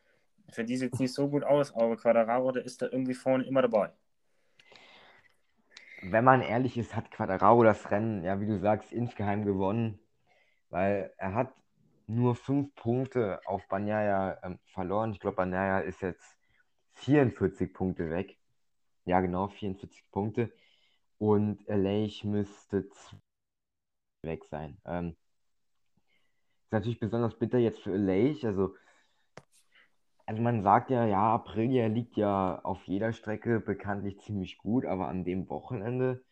für 0.49 0.65
die 0.65 0.77
sieht 0.77 0.93
es 0.93 0.99
nicht 0.99 1.13
so 1.13 1.29
gut 1.29 1.43
aus, 1.43 1.73
aber 1.73 1.95
Quadraro, 1.95 2.51
der 2.51 2.65
ist 2.65 2.81
da 2.81 2.87
irgendwie 2.91 3.13
vorne 3.13 3.45
immer 3.45 3.61
dabei. 3.61 3.91
Wenn 6.01 6.23
man 6.25 6.41
ehrlich 6.41 6.77
ist, 6.77 6.95
hat 6.95 7.11
Quadraro 7.11 7.63
das 7.63 7.91
Rennen, 7.91 8.23
ja, 8.23 8.41
wie 8.41 8.47
du 8.47 8.59
sagst, 8.59 8.91
insgeheim 8.91 9.45
gewonnen. 9.45 9.99
weil 10.69 11.13
er 11.17 11.35
hat 11.35 11.53
nur 12.07 12.35
fünf 12.35 12.75
Punkte 12.75 13.41
auf 13.45 13.67
Banyaya 13.69 14.39
ähm, 14.43 14.59
verloren. 14.65 15.13
Ich 15.13 15.19
glaube, 15.19 15.37
Banyaya 15.37 15.79
ist 15.79 16.01
jetzt 16.01 16.37
44 16.93 17.73
Punkte 17.73 18.09
weg. 18.09 18.37
Ja, 19.05 19.19
genau, 19.21 19.47
44 19.47 20.03
Punkte. 20.11 20.51
Und 21.17 21.63
Leich 21.67 22.23
müsste 22.23 22.89
weg 24.23 24.43
sein. 24.45 24.77
Ähm, 24.85 25.15
ist 26.65 26.71
natürlich 26.71 26.99
besonders 26.99 27.37
bitter 27.37 27.57
jetzt 27.57 27.79
für 27.81 27.95
Leich. 27.95 28.45
Also, 28.45 28.75
also 30.25 30.41
man 30.41 30.63
sagt 30.63 30.89
ja, 30.89 31.05
ja, 31.05 31.33
Aprilia 31.33 31.87
liegt 31.87 32.17
ja 32.17 32.59
auf 32.63 32.83
jeder 32.85 33.13
Strecke 33.13 33.59
bekanntlich 33.59 34.19
ziemlich 34.19 34.57
gut, 34.57 34.85
aber 34.85 35.07
an 35.07 35.25
dem 35.25 35.49
Wochenende 35.49 36.23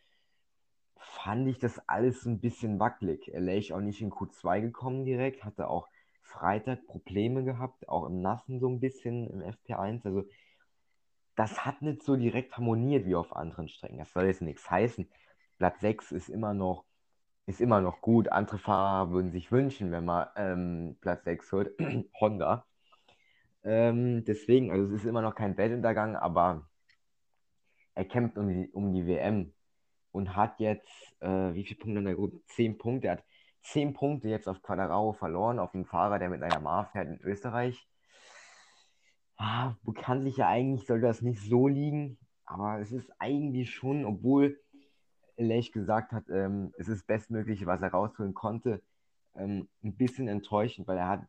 fand 0.97 1.47
ich 1.47 1.59
das 1.59 1.79
alles 1.87 2.25
ein 2.25 2.39
bisschen 2.39 2.79
wackelig. 2.79 3.31
Leich 3.33 3.73
auch 3.73 3.81
nicht 3.81 4.01
in 4.01 4.11
Q2 4.11 4.61
gekommen 4.61 5.05
direkt, 5.05 5.43
hatte 5.43 5.67
auch 5.67 5.87
Freitag 6.21 6.85
Probleme 6.85 7.43
gehabt, 7.43 7.89
auch 7.89 8.05
im 8.05 8.21
Nassen 8.21 8.59
so 8.59 8.69
ein 8.69 8.79
bisschen 8.79 9.27
im 9.27 9.41
FP1. 9.41 10.05
Also 10.05 10.23
das 11.39 11.65
hat 11.65 11.81
nicht 11.81 12.03
so 12.03 12.17
direkt 12.17 12.57
harmoniert 12.57 13.05
wie 13.05 13.15
auf 13.15 13.33
anderen 13.33 13.69
Strecken. 13.69 13.97
Das 13.97 14.11
soll 14.11 14.25
jetzt 14.25 14.41
nichts 14.41 14.69
heißen. 14.69 15.09
Platz 15.57 15.79
6 15.79 16.11
ist 16.11 16.27
immer 16.27 16.53
noch, 16.53 16.83
ist 17.45 17.61
immer 17.61 17.79
noch 17.79 18.01
gut. 18.01 18.27
Andere 18.29 18.57
Fahrer 18.57 19.11
würden 19.11 19.31
sich 19.31 19.49
wünschen, 19.49 19.93
wenn 19.93 20.03
man 20.03 20.27
ähm, 20.35 20.97
Platz 20.99 21.23
6 21.23 21.51
hört. 21.53 21.79
Honda. 22.19 22.65
Ähm, 23.63 24.25
deswegen, 24.25 24.69
also 24.69 24.87
es 24.87 25.01
ist 25.01 25.05
immer 25.05 25.21
noch 25.21 25.33
kein 25.33 25.55
Weltuntergang, 25.55 26.17
aber 26.17 26.67
er 27.95 28.03
kämpft 28.03 28.37
um 28.37 28.49
die, 28.49 28.69
um 28.73 28.91
die 28.91 29.07
WM 29.07 29.53
und 30.11 30.35
hat 30.35 30.59
jetzt, 30.59 31.15
äh, 31.21 31.53
wie 31.53 31.63
viele 31.63 31.79
Punkte 31.79 31.99
in 31.99 32.05
der 32.05 32.15
Gruppe? 32.15 32.41
10 32.47 32.77
Punkte. 32.77 33.07
Er 33.07 33.13
hat 33.13 33.23
10 33.63 33.93
Punkte 33.93 34.27
jetzt 34.27 34.49
auf 34.49 34.61
Quadraro 34.61 35.13
verloren, 35.13 35.59
auf 35.59 35.73
einen 35.73 35.85
Fahrer, 35.85 36.19
der 36.19 36.27
mit 36.27 36.43
einer 36.43 36.53
Yamaha 36.53 36.83
fährt 36.91 37.07
in 37.07 37.21
Österreich 37.21 37.87
ah, 39.39 39.75
bekanntlich 39.83 40.37
ja 40.37 40.47
eigentlich 40.49 40.85
soll 40.85 41.01
das 41.01 41.21
nicht 41.21 41.41
so 41.41 41.67
liegen, 41.67 42.19
aber 42.45 42.79
es 42.79 42.91
ist 42.91 43.11
eigentlich 43.19 43.73
schon, 43.73 44.05
obwohl 44.05 44.59
Lech 45.37 45.71
gesagt 45.71 46.11
hat, 46.11 46.29
ähm, 46.29 46.73
es 46.77 46.89
ist 46.89 46.99
das 46.99 47.07
Bestmögliche, 47.07 47.65
was 47.65 47.81
er 47.81 47.91
rausholen 47.91 48.33
konnte, 48.33 48.83
ähm, 49.35 49.69
ein 49.83 49.95
bisschen 49.95 50.27
enttäuschend, 50.27 50.87
weil 50.87 50.97
er 50.97 51.07
hat 51.07 51.27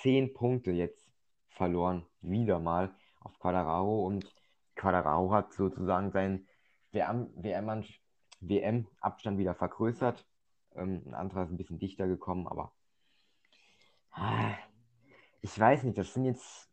zehn 0.00 0.32
Punkte 0.32 0.70
jetzt 0.70 1.12
verloren, 1.50 2.06
wieder 2.22 2.58
mal 2.58 2.94
auf 3.20 3.38
Quadraro 3.38 4.06
und 4.06 4.34
Quadraro 4.74 5.32
hat 5.32 5.52
sozusagen 5.52 6.10
seinen 6.10 6.48
WM-Abstand 6.92 7.92
WM 8.40 9.38
wieder 9.38 9.54
vergrößert. 9.54 10.26
Ähm, 10.74 11.02
ein 11.06 11.14
anderer 11.14 11.44
ist 11.44 11.50
ein 11.50 11.56
bisschen 11.58 11.78
dichter 11.78 12.06
gekommen, 12.06 12.46
aber 12.46 12.72
ah, 14.12 14.54
ich 15.42 15.58
weiß 15.58 15.82
nicht, 15.82 15.98
das 15.98 16.14
sind 16.14 16.24
jetzt 16.24 16.65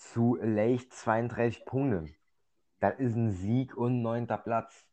zu 0.00 0.38
leicht 0.40 0.92
32 0.92 1.64
Punkte. 1.64 2.12
Das 2.80 2.98
ist 2.98 3.14
ein 3.14 3.30
Sieg 3.30 3.76
und 3.76 4.02
neunter 4.02 4.38
Platz. 4.38 4.86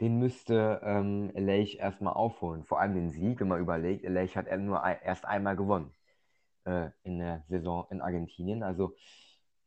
Den 0.00 0.18
müsste 0.18 0.80
ähm, 0.82 1.30
Leich 1.34 1.78
erstmal 1.78 2.14
aufholen. 2.14 2.64
Vor 2.64 2.80
allem 2.80 2.94
den 2.94 3.10
Sieg, 3.10 3.40
wenn 3.40 3.48
man 3.48 3.60
überlegt, 3.60 4.04
Leich 4.04 4.36
hat 4.36 4.48
er 4.48 4.58
nur 4.58 4.82
erst 4.84 5.24
einmal 5.24 5.54
gewonnen 5.54 5.94
äh, 6.64 6.90
in 7.04 7.20
der 7.20 7.44
Saison 7.48 7.86
in 7.90 8.00
Argentinien. 8.00 8.64
Also 8.64 8.96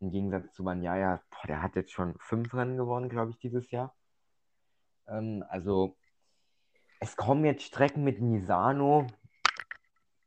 im 0.02 0.12
Gegensatz 0.12 0.54
zu 0.54 0.66
Banyaya, 0.66 1.24
boah, 1.30 1.48
der 1.48 1.62
hat 1.62 1.78
jetzt 1.78 1.94
schon 1.94 2.16
fünf 2.20 2.54
Rennen 2.54 2.76
gewonnen, 2.76 3.08
glaube 3.08 3.32
ich, 3.32 3.38
dieses 3.38 3.72
Jahr. 3.72 3.96
Ähm, 5.08 5.46
also 5.48 5.96
es 7.00 7.16
kommen 7.16 7.46
jetzt 7.46 7.64
Strecken 7.64 8.04
mit 8.04 8.20
Misano. 8.20 9.08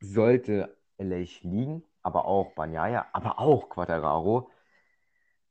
Sollte 0.00 0.74
Leich 0.96 1.42
liegen, 1.42 1.84
aber 2.02 2.24
auch 2.24 2.54
Banyaya, 2.54 3.06
aber 3.12 3.38
auch 3.38 3.68
Quadraro. 3.68 4.50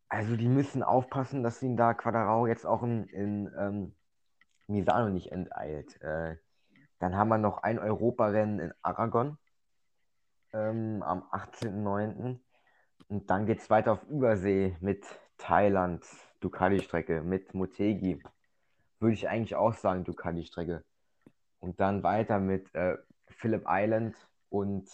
Also 0.09 0.35
die 0.37 0.47
müssen 0.47 0.83
aufpassen, 0.83 1.43
dass 1.43 1.61
ihnen 1.61 1.77
da 1.77 1.93
Quadraro 1.93 2.47
jetzt 2.47 2.65
auch 2.65 2.83
in, 2.83 3.05
in 3.07 3.51
ähm, 3.57 3.95
Misano 4.67 5.09
nicht 5.09 5.31
enteilt. 5.31 6.01
Äh, 6.01 6.37
dann 6.99 7.15
haben 7.15 7.29
wir 7.29 7.37
noch 7.37 7.63
ein 7.63 7.79
Europarennen 7.79 8.59
in 8.59 8.73
Aragon 8.81 9.37
ähm, 10.53 11.03
am 11.03 11.23
18.09. 11.31 12.39
Und 13.09 13.29
dann 13.29 13.45
geht 13.45 13.59
es 13.59 13.69
weiter 13.69 13.93
auf 13.93 14.03
Übersee 14.07 14.75
mit 14.79 15.05
Thailand, 15.37 16.05
Ducati-Strecke, 16.39 17.21
mit 17.21 17.53
Motegi. 17.53 18.21
Würde 18.99 19.13
ich 19.13 19.29
eigentlich 19.29 19.55
auch 19.55 19.73
sagen, 19.73 20.03
Ducati-Strecke. 20.03 20.83
Und 21.59 21.79
dann 21.79 22.03
weiter 22.03 22.39
mit 22.39 22.73
äh, 22.75 22.97
Phillip 23.27 23.65
Island 23.67 24.15
und 24.49 24.89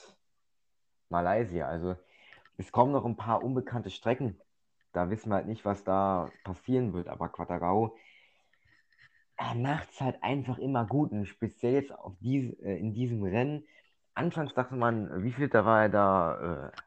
Malaysia. 1.09 1.67
Also 1.67 1.95
es 2.57 2.71
kommen 2.71 2.91
noch 2.91 3.05
ein 3.05 3.17
paar 3.17 3.43
unbekannte 3.43 3.89
Strecken. 3.89 4.39
Da 4.93 5.09
wissen 5.09 5.29
wir 5.29 5.35
halt 5.35 5.47
nicht, 5.47 5.65
was 5.65 5.83
da 5.83 6.29
passieren 6.43 6.93
wird. 6.93 7.07
Aber 7.07 7.29
Quattarao 7.29 7.97
macht 9.55 9.89
es 9.91 10.01
halt 10.01 10.21
einfach 10.23 10.57
immer 10.57 10.85
gut. 10.85 11.11
Und 11.11 11.25
speziell 11.25 11.73
jetzt 11.73 11.91
auf 11.91 12.13
diese, 12.19 12.53
äh, 12.63 12.77
in 12.77 12.93
diesem 12.93 13.23
Rennen. 13.23 13.65
Anfangs 14.13 14.53
dachte 14.53 14.75
man, 14.75 15.23
wie 15.23 15.31
viel 15.31 15.49
da 15.49 15.65
war 15.65 15.81
er 15.83 15.89
da? 15.89 16.71
Äh, 16.73 16.81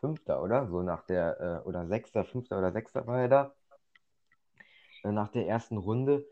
Fünfter, 0.00 0.42
oder? 0.42 0.66
So 0.66 0.82
nach 0.82 1.04
der, 1.04 1.62
äh, 1.64 1.68
oder 1.68 1.86
Sechster, 1.86 2.24
Fünfter 2.24 2.58
oder 2.58 2.72
Sechster 2.72 3.06
war 3.06 3.20
er 3.20 3.28
da. 3.28 3.54
Äh, 5.04 5.12
nach 5.12 5.28
der 5.28 5.46
ersten 5.46 5.76
Runde. 5.76 6.26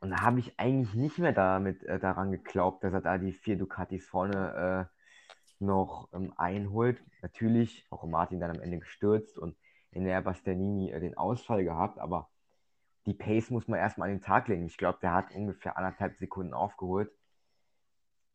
Und 0.00 0.10
da 0.10 0.22
habe 0.22 0.40
ich 0.40 0.58
eigentlich 0.58 0.94
nicht 0.94 1.18
mehr 1.18 1.32
damit 1.32 1.84
äh, 1.84 1.98
daran 1.98 2.32
geglaubt, 2.32 2.84
dass 2.84 2.92
er 2.92 3.00
da 3.00 3.18
die 3.18 3.32
vier 3.32 3.56
Ducatis 3.56 4.06
vorne 4.06 4.88
äh, 4.90 5.01
noch 5.62 6.08
ähm, 6.12 6.32
einholt. 6.36 7.02
Natürlich, 7.22 7.86
auch 7.90 8.04
Martin 8.04 8.40
dann 8.40 8.50
am 8.50 8.60
Ende 8.60 8.78
gestürzt 8.78 9.38
und 9.38 9.56
in 9.90 10.04
der 10.04 10.20
Bastianini 10.20 10.90
äh, 10.90 11.00
den 11.00 11.16
Ausfall 11.16 11.64
gehabt, 11.64 11.98
aber 11.98 12.28
die 13.06 13.14
Pace 13.14 13.50
muss 13.50 13.68
man 13.68 13.78
erstmal 13.78 14.08
an 14.08 14.16
den 14.16 14.22
Tag 14.22 14.48
legen. 14.48 14.66
Ich 14.66 14.76
glaube, 14.76 14.98
der 15.02 15.12
hat 15.12 15.34
ungefähr 15.34 15.76
anderthalb 15.76 16.16
Sekunden 16.16 16.54
aufgeholt. 16.54 17.10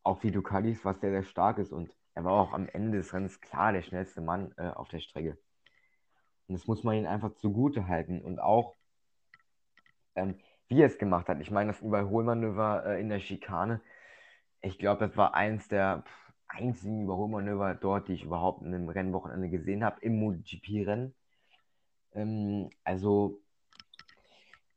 Auf 0.02 0.20
die 0.20 0.30
Ducatis, 0.30 0.84
was 0.84 1.00
sehr, 1.00 1.10
sehr 1.10 1.22
stark 1.22 1.58
ist. 1.58 1.72
Und 1.72 1.90
er 2.14 2.24
war 2.24 2.32
auch 2.34 2.52
am 2.52 2.68
Ende 2.68 2.98
des 2.98 3.12
Rennens 3.12 3.40
klar 3.40 3.72
der 3.72 3.82
schnellste 3.82 4.20
Mann 4.20 4.52
äh, 4.56 4.68
auf 4.68 4.88
der 4.88 5.00
Strecke. 5.00 5.38
Und 6.48 6.54
das 6.54 6.66
muss 6.66 6.84
man 6.84 6.96
ihm 6.96 7.06
einfach 7.06 7.34
zugute 7.36 7.88
halten. 7.88 8.20
Und 8.20 8.40
auch, 8.40 8.74
ähm, 10.14 10.38
wie 10.68 10.80
er 10.80 10.86
es 10.86 10.98
gemacht 10.98 11.28
hat. 11.28 11.40
Ich 11.40 11.50
meine, 11.50 11.72
das 11.72 11.80
Überholmanöver 11.80 12.84
äh, 12.86 13.00
in 13.00 13.08
der 13.08 13.20
Schikane, 13.20 13.80
ich 14.60 14.78
glaube, 14.78 15.06
das 15.06 15.16
war 15.16 15.34
eins 15.34 15.68
der 15.68 16.02
pff, 16.06 16.27
einzigen 16.48 17.04
Überholmanöver 17.04 17.74
dort, 17.74 18.08
die 18.08 18.14
ich 18.14 18.24
überhaupt 18.24 18.62
in 18.62 18.74
einem 18.74 18.88
Rennwochenende 18.88 19.48
gesehen 19.48 19.84
habe, 19.84 20.00
im 20.00 20.18
MotoGP-Rennen. 20.18 21.14
Ähm, 22.14 22.70
also, 22.84 23.40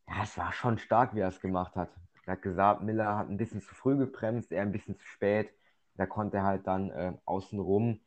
ja, 0.07 0.23
es 0.23 0.37
war 0.37 0.51
schon 0.53 0.77
stark, 0.77 1.15
wie 1.15 1.21
er 1.21 1.29
es 1.29 1.39
gemacht 1.39 1.75
hat. 1.75 1.89
Er 2.25 2.33
hat 2.33 2.41
gesagt, 2.41 2.83
Miller 2.83 3.17
hat 3.17 3.29
ein 3.29 3.37
bisschen 3.37 3.61
zu 3.61 3.73
früh 3.73 3.97
gebremst, 3.97 4.51
er 4.51 4.61
ein 4.61 4.71
bisschen 4.71 4.97
zu 4.97 5.05
spät. 5.05 5.49
Da 5.95 6.05
konnte 6.05 6.37
er 6.37 6.43
halt 6.43 6.67
dann 6.67 6.91
äh, 6.91 7.13
außenrum, 7.25 7.99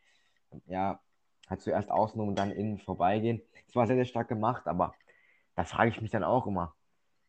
ja, 0.67 1.01
hat 1.49 1.61
zuerst 1.61 1.91
außenrum 1.91 2.29
und 2.29 2.39
dann 2.39 2.51
innen 2.51 2.79
vorbeigehen. 2.79 3.43
Es 3.69 3.75
war 3.75 3.87
sehr, 3.87 3.97
sehr 3.97 4.05
stark 4.05 4.29
gemacht, 4.29 4.67
aber 4.67 4.95
da 5.57 5.65
frage 5.65 5.91
ich 5.91 6.01
mich 6.01 6.11
dann 6.11 6.25
auch 6.25 6.47
immer. 6.47 6.75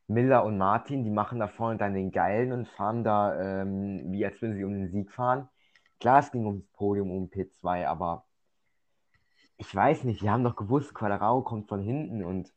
Miller 0.08 0.46
und 0.46 0.58
Martin, 0.58 1.04
die 1.04 1.10
machen 1.10 1.40
da 1.40 1.48
vorne 1.48 1.78
dann 1.78 1.94
den 1.94 2.12
Geilen 2.12 2.52
und 2.52 2.68
fahren 2.68 3.04
da, 3.04 3.62
ähm, 3.62 4.12
wie 4.12 4.26
als 4.26 4.40
würden 4.42 4.56
sie 4.56 4.64
um 4.64 4.74
den 4.74 4.90
Sieg 4.90 5.12
fahren. 5.12 5.50
Klar, 6.06 6.20
es 6.20 6.32
ging 6.32 6.46
ums 6.46 6.68
Podium, 6.74 7.10
um 7.10 7.32
P2, 7.32 7.88
aber 7.88 8.28
ich 9.58 9.74
weiß 9.74 10.04
nicht, 10.04 10.22
wir 10.22 10.32
haben 10.32 10.44
doch 10.44 10.56
gewusst, 10.56 10.94
Quadrao 10.94 11.42
kommt 11.42 11.68
von 11.68 11.82
hinten 11.82 12.24
und 12.24 12.54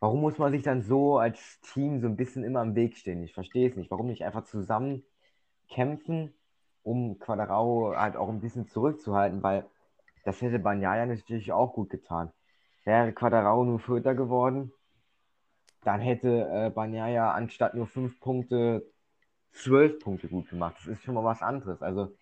warum 0.00 0.20
muss 0.20 0.36
man 0.36 0.52
sich 0.52 0.62
dann 0.62 0.82
so 0.82 1.16
als 1.16 1.62
Team 1.62 2.02
so 2.02 2.06
ein 2.06 2.16
bisschen 2.16 2.44
immer 2.44 2.60
im 2.60 2.74
Weg 2.74 2.98
stehen? 2.98 3.22
Ich 3.22 3.32
verstehe 3.32 3.70
es 3.70 3.76
nicht. 3.76 3.90
Warum 3.90 4.08
nicht 4.08 4.22
einfach 4.22 4.44
zusammen 4.44 5.02
kämpfen, 5.70 6.34
um 6.82 7.18
Quadrao 7.18 7.94
halt 7.96 8.16
auch 8.16 8.28
ein 8.28 8.42
bisschen 8.42 8.68
zurückzuhalten, 8.68 9.42
weil 9.42 9.64
das 10.26 10.42
hätte 10.42 10.58
Banyaya 10.58 11.06
natürlich 11.06 11.52
auch 11.52 11.72
gut 11.72 11.88
getan. 11.88 12.30
Wäre 12.84 13.14
Quadrao 13.14 13.64
nur 13.64 13.78
Vierter 13.78 14.14
geworden, 14.14 14.74
dann 15.84 16.02
hätte 16.02 16.50
äh, 16.52 16.68
Banyaya 16.68 17.32
anstatt 17.32 17.72
nur 17.72 17.86
fünf 17.86 18.20
Punkte 18.20 18.92
zwölf 19.54 19.98
Punkte 20.00 20.28
gut 20.28 20.48
gemacht. 20.50 20.76
Das 20.78 20.86
ist 20.88 21.02
schon 21.02 21.14
mal 21.14 21.24
was 21.24 21.40
anderes. 21.40 21.80
Also, 21.80 22.14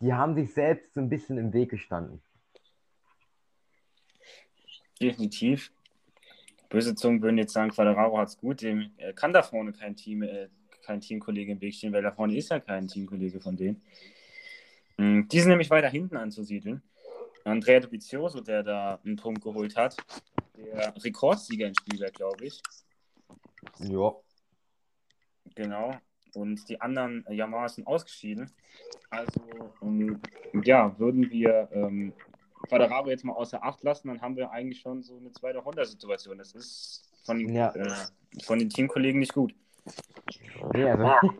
die 0.00 0.12
haben 0.12 0.34
sich 0.34 0.52
selbst 0.52 0.92
so 0.94 1.00
ein 1.00 1.08
bisschen 1.08 1.38
im 1.38 1.52
Weg 1.52 1.70
gestanden. 1.70 2.20
Definitiv. 5.00 5.72
Böse 6.68 6.94
Zungen 6.94 7.22
würden 7.22 7.38
jetzt 7.38 7.52
sagen, 7.52 7.70
Quadraro 7.70 8.18
hat 8.18 8.28
es 8.28 8.36
gut. 8.36 8.62
Dem 8.62 8.92
äh, 8.96 9.12
kann 9.12 9.32
da 9.32 9.42
vorne 9.42 9.72
kein 9.72 9.96
Team, 9.96 10.22
äh, 10.22 10.48
kein 10.82 11.00
Teamkollege 11.00 11.52
im 11.52 11.60
Weg 11.60 11.74
stehen, 11.74 11.92
weil 11.92 12.02
da 12.02 12.12
vorne 12.12 12.36
ist 12.36 12.50
ja 12.50 12.60
kein 12.60 12.88
Teamkollege 12.88 13.40
von 13.40 13.56
denen. 13.56 13.82
Mhm, 14.96 15.28
die 15.28 15.40
sind 15.40 15.50
nämlich 15.50 15.70
weiter 15.70 15.88
hinten 15.88 16.16
anzusiedeln. 16.16 16.82
Andrea 17.44 17.80
Dovizioso, 17.80 18.40
der 18.40 18.62
da 18.62 19.00
einen 19.04 19.16
Punkt 19.16 19.42
geholt 19.42 19.76
hat, 19.76 19.96
der 20.56 20.94
Rekordsieger 21.02 21.66
in 21.66 21.74
Spielberg, 21.74 22.14
glaube 22.14 22.46
ich. 22.46 22.60
Ja. 23.80 24.14
Genau 25.54 25.92
und 26.34 26.68
die 26.68 26.80
anderen 26.80 27.24
Yamaha 27.28 27.68
sind 27.68 27.86
ausgeschieden. 27.86 28.50
Also, 29.10 29.40
ähm, 29.82 30.20
ja, 30.64 30.98
würden 30.98 31.30
wir 31.30 31.68
ähm, 31.72 32.12
Quadraro 32.68 33.10
jetzt 33.10 33.24
mal 33.24 33.34
außer 33.34 33.62
Acht 33.62 33.82
lassen, 33.82 34.08
dann 34.08 34.20
haben 34.20 34.36
wir 34.36 34.50
eigentlich 34.50 34.80
schon 34.80 35.02
so 35.02 35.16
eine 35.16 35.32
zweite 35.32 35.64
Honda-Situation. 35.64 36.38
Das 36.38 36.52
ist 36.52 37.10
von 37.24 37.38
den, 37.38 37.54
ja. 37.54 37.74
äh, 37.74 37.90
von 38.42 38.58
den 38.58 38.70
Teamkollegen 38.70 39.20
nicht 39.20 39.34
gut. 39.34 39.54
Nee, 40.72 40.84
also, 40.84 41.30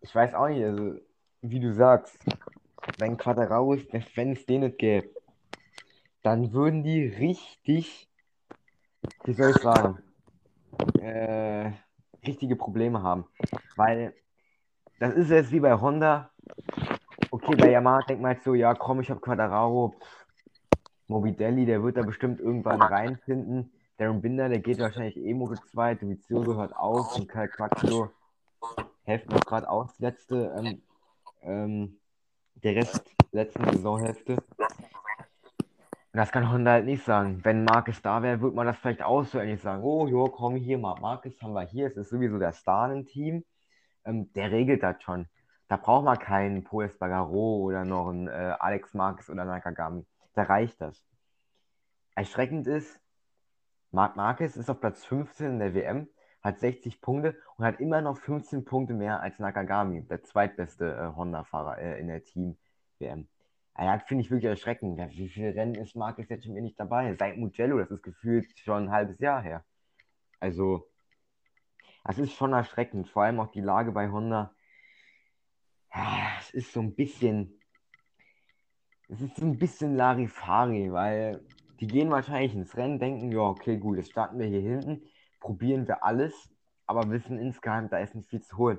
ich 0.00 0.14
weiß 0.14 0.34
auch 0.34 0.48
nicht, 0.48 0.64
also, 0.64 0.98
wie 1.42 1.60
du 1.60 1.72
sagst, 1.72 2.18
wenn 2.98 3.16
Quadraro, 3.16 3.76
wenn 4.14 4.32
es 4.32 4.46
den 4.46 4.60
nicht 4.60 4.78
gäbe, 4.78 5.10
dann 6.22 6.52
würden 6.52 6.82
die 6.82 7.06
richtig, 7.06 8.08
wie 9.24 9.34
soll 9.34 9.50
ich 9.50 9.58
sagen, 9.58 9.98
äh, 11.00 11.72
richtige 12.26 12.56
Probleme 12.56 13.02
haben. 13.02 13.24
Weil 13.76 14.14
das 14.98 15.14
ist 15.14 15.30
jetzt 15.30 15.52
wie 15.52 15.60
bei 15.60 15.74
Honda. 15.80 16.30
Okay, 17.30 17.56
bei 17.56 17.70
Yamaha 17.70 18.00
denkt 18.08 18.22
man 18.22 18.32
jetzt 18.32 18.44
so, 18.44 18.54
ja 18.54 18.74
komm, 18.74 19.00
ich 19.00 19.10
habe 19.10 19.20
Quadraro, 19.20 19.94
Mobidelli, 21.08 21.66
der 21.66 21.82
wird 21.82 21.96
da 21.96 22.02
bestimmt 22.02 22.40
irgendwann 22.40 22.80
reinfinden. 22.80 23.72
Darren 23.98 24.22
Binder, 24.22 24.48
der 24.48 24.58
geht 24.58 24.78
wahrscheinlich 24.78 25.16
eh 25.16 25.34
Moto 25.34 25.54
2, 25.70 25.96
Dovizioso 25.96 26.56
hört 26.56 26.76
auf 26.76 27.16
und 27.16 27.28
Kyle 27.28 27.48
Quattro 27.48 28.10
hilft 29.04 29.30
noch 29.30 29.44
gerade 29.44 29.68
aus, 29.68 29.98
letzte, 29.98 30.52
ähm, 30.56 30.82
ähm, 31.42 32.00
der 32.54 32.76
Rest 32.76 33.14
letzten 33.32 33.64
Saisonhälfte. 33.64 34.36
Und 36.14 36.18
das 36.18 36.30
kann 36.30 36.48
Honda 36.52 36.70
halt 36.70 36.84
nicht 36.84 37.04
sagen. 37.04 37.40
Wenn 37.42 37.64
Marcus 37.64 38.00
da 38.00 38.22
wäre, 38.22 38.40
würde 38.40 38.54
man 38.54 38.68
das 38.68 38.76
vielleicht 38.76 39.02
auch 39.02 39.24
so 39.24 39.40
ähnlich 39.40 39.60
sagen. 39.60 39.82
Oh, 39.82 40.06
jo, 40.06 40.28
komm 40.28 40.54
hier, 40.54 40.78
Marcus 40.78 41.42
haben 41.42 41.54
wir 41.54 41.66
hier. 41.66 41.88
Es 41.88 41.96
ist 41.96 42.10
sowieso 42.10 42.38
der 42.38 42.52
Star 42.52 42.92
im 42.92 43.04
Team. 43.04 43.44
Ähm, 44.04 44.32
der 44.34 44.52
regelt 44.52 44.84
das 44.84 45.02
schon. 45.02 45.26
Da 45.66 45.76
braucht 45.76 46.04
man 46.04 46.16
keinen 46.16 46.62
Paul 46.62 46.84
Espargaro 46.84 47.56
oder 47.64 47.84
noch 47.84 48.10
einen 48.10 48.28
äh, 48.28 48.54
Alex 48.60 48.94
Marquez 48.94 49.28
oder 49.28 49.44
Nakagami. 49.44 50.06
Da 50.34 50.44
reicht 50.44 50.80
das. 50.80 51.04
Erschreckend 52.14 52.68
ist, 52.68 53.00
Marc 53.90 54.14
Marquez 54.14 54.54
ist 54.54 54.70
auf 54.70 54.78
Platz 54.78 55.04
15 55.06 55.46
in 55.54 55.58
der 55.58 55.74
WM, 55.74 56.06
hat 56.42 56.60
60 56.60 57.00
Punkte 57.00 57.36
und 57.56 57.64
hat 57.64 57.80
immer 57.80 58.02
noch 58.02 58.18
15 58.18 58.64
Punkte 58.64 58.94
mehr 58.94 59.20
als 59.20 59.40
Nakagami, 59.40 60.06
der 60.06 60.22
zweitbeste 60.22 60.94
äh, 60.94 61.16
Honda-Fahrer 61.16 61.78
äh, 61.78 61.98
in 61.98 62.06
der 62.06 62.22
Team-WM. 62.22 63.26
Ja, 63.76 63.98
finde 63.98 64.22
ich 64.22 64.30
wirklich 64.30 64.48
erschreckend. 64.48 64.98
Wie 65.16 65.28
viele 65.28 65.54
Rennen 65.54 65.74
ist 65.74 65.96
Marcus 65.96 66.28
jetzt 66.28 66.44
schon 66.44 66.54
wieder 66.54 66.62
nicht 66.62 66.78
dabei? 66.78 67.14
Seit 67.16 67.36
Mugello, 67.36 67.78
das 67.78 67.90
ist 67.90 68.02
gefühlt 68.02 68.46
schon 68.58 68.84
ein 68.84 68.90
halbes 68.90 69.18
Jahr 69.18 69.42
her. 69.42 69.64
Also, 70.38 70.88
das 72.04 72.18
ist 72.18 72.34
schon 72.34 72.52
erschreckend. 72.52 73.08
Vor 73.08 73.24
allem 73.24 73.40
auch 73.40 73.50
die 73.50 73.60
Lage 73.60 73.90
bei 73.92 74.10
Honda. 74.10 74.54
Es 76.38 76.50
ist 76.50 76.72
so 76.72 76.80
ein 76.80 76.94
bisschen. 76.94 77.60
Es 79.08 79.20
ist 79.20 79.36
so 79.36 79.44
ein 79.44 79.58
bisschen 79.58 79.96
Larifari, 79.96 80.92
weil 80.92 81.44
die 81.80 81.86
gehen 81.86 82.10
wahrscheinlich 82.10 82.54
ins 82.54 82.76
Rennen, 82.76 82.98
denken, 82.98 83.32
ja, 83.32 83.40
okay, 83.40 83.76
gut, 83.76 83.98
jetzt 83.98 84.12
starten 84.12 84.38
wir 84.38 84.46
hier 84.46 84.60
hinten, 84.60 85.02
probieren 85.40 85.86
wir 85.86 86.04
alles, 86.04 86.32
aber 86.86 87.10
wissen 87.10 87.38
insgeheim, 87.38 87.90
da 87.90 87.98
ist 87.98 88.14
nicht 88.14 88.30
viel 88.30 88.40
zu 88.40 88.56
holen. 88.56 88.78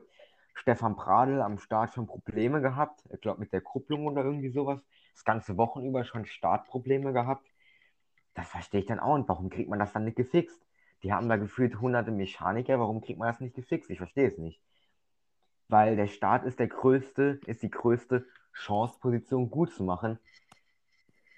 Stefan 0.56 0.96
Pradl 0.96 1.42
am 1.42 1.60
Start 1.60 1.94
schon 1.94 2.08
Probleme 2.08 2.62
gehabt. 2.62 3.04
Ich 3.14 3.22
glaube, 3.22 3.42
mit 3.42 3.54
der 3.54 3.62
Kupplung 3.62 4.08
oder 4.08 4.24
irgendwie 4.24 4.50
sowas. 4.50 4.80
Das 5.14 5.24
ganze 5.24 5.58
Wochenüber 5.58 6.04
schon 6.04 6.26
Startprobleme 6.26 7.14
gehabt. 7.14 7.48
Das 8.34 8.50
verstehe 8.50 8.80
ich 8.80 8.86
dann 8.88 9.00
auch 9.00 9.18
nicht. 9.18 9.30
Warum 9.30 9.50
kriegt 9.50 9.70
man 9.70 9.80
das 9.80 9.94
dann 9.94 10.06
nicht 10.06 10.18
gefixt? 10.18 10.66
Die 11.04 11.14
haben 11.14 11.30
da 11.30 11.38
gefühlt 11.38 11.80
hunderte 11.80 12.12
Mechaniker. 12.12 12.80
Warum 12.80 13.02
kriegt 13.02 13.20
man 13.20 13.28
das 13.28 13.40
nicht 13.40 13.56
gefixt? 13.56 13.90
Ich 13.90 13.98
verstehe 13.98 14.28
es 14.28 14.38
nicht. 14.38 14.62
Weil 15.68 15.96
der 15.96 16.08
Start 16.08 16.46
ist 16.46 16.60
der 16.60 16.68
größte, 16.68 17.40
ist 17.46 17.62
die 17.62 17.70
größte 17.70 18.26
Chance-Position 18.54 19.50
gut 19.50 19.74
zu 19.74 19.84
machen. 19.84 20.20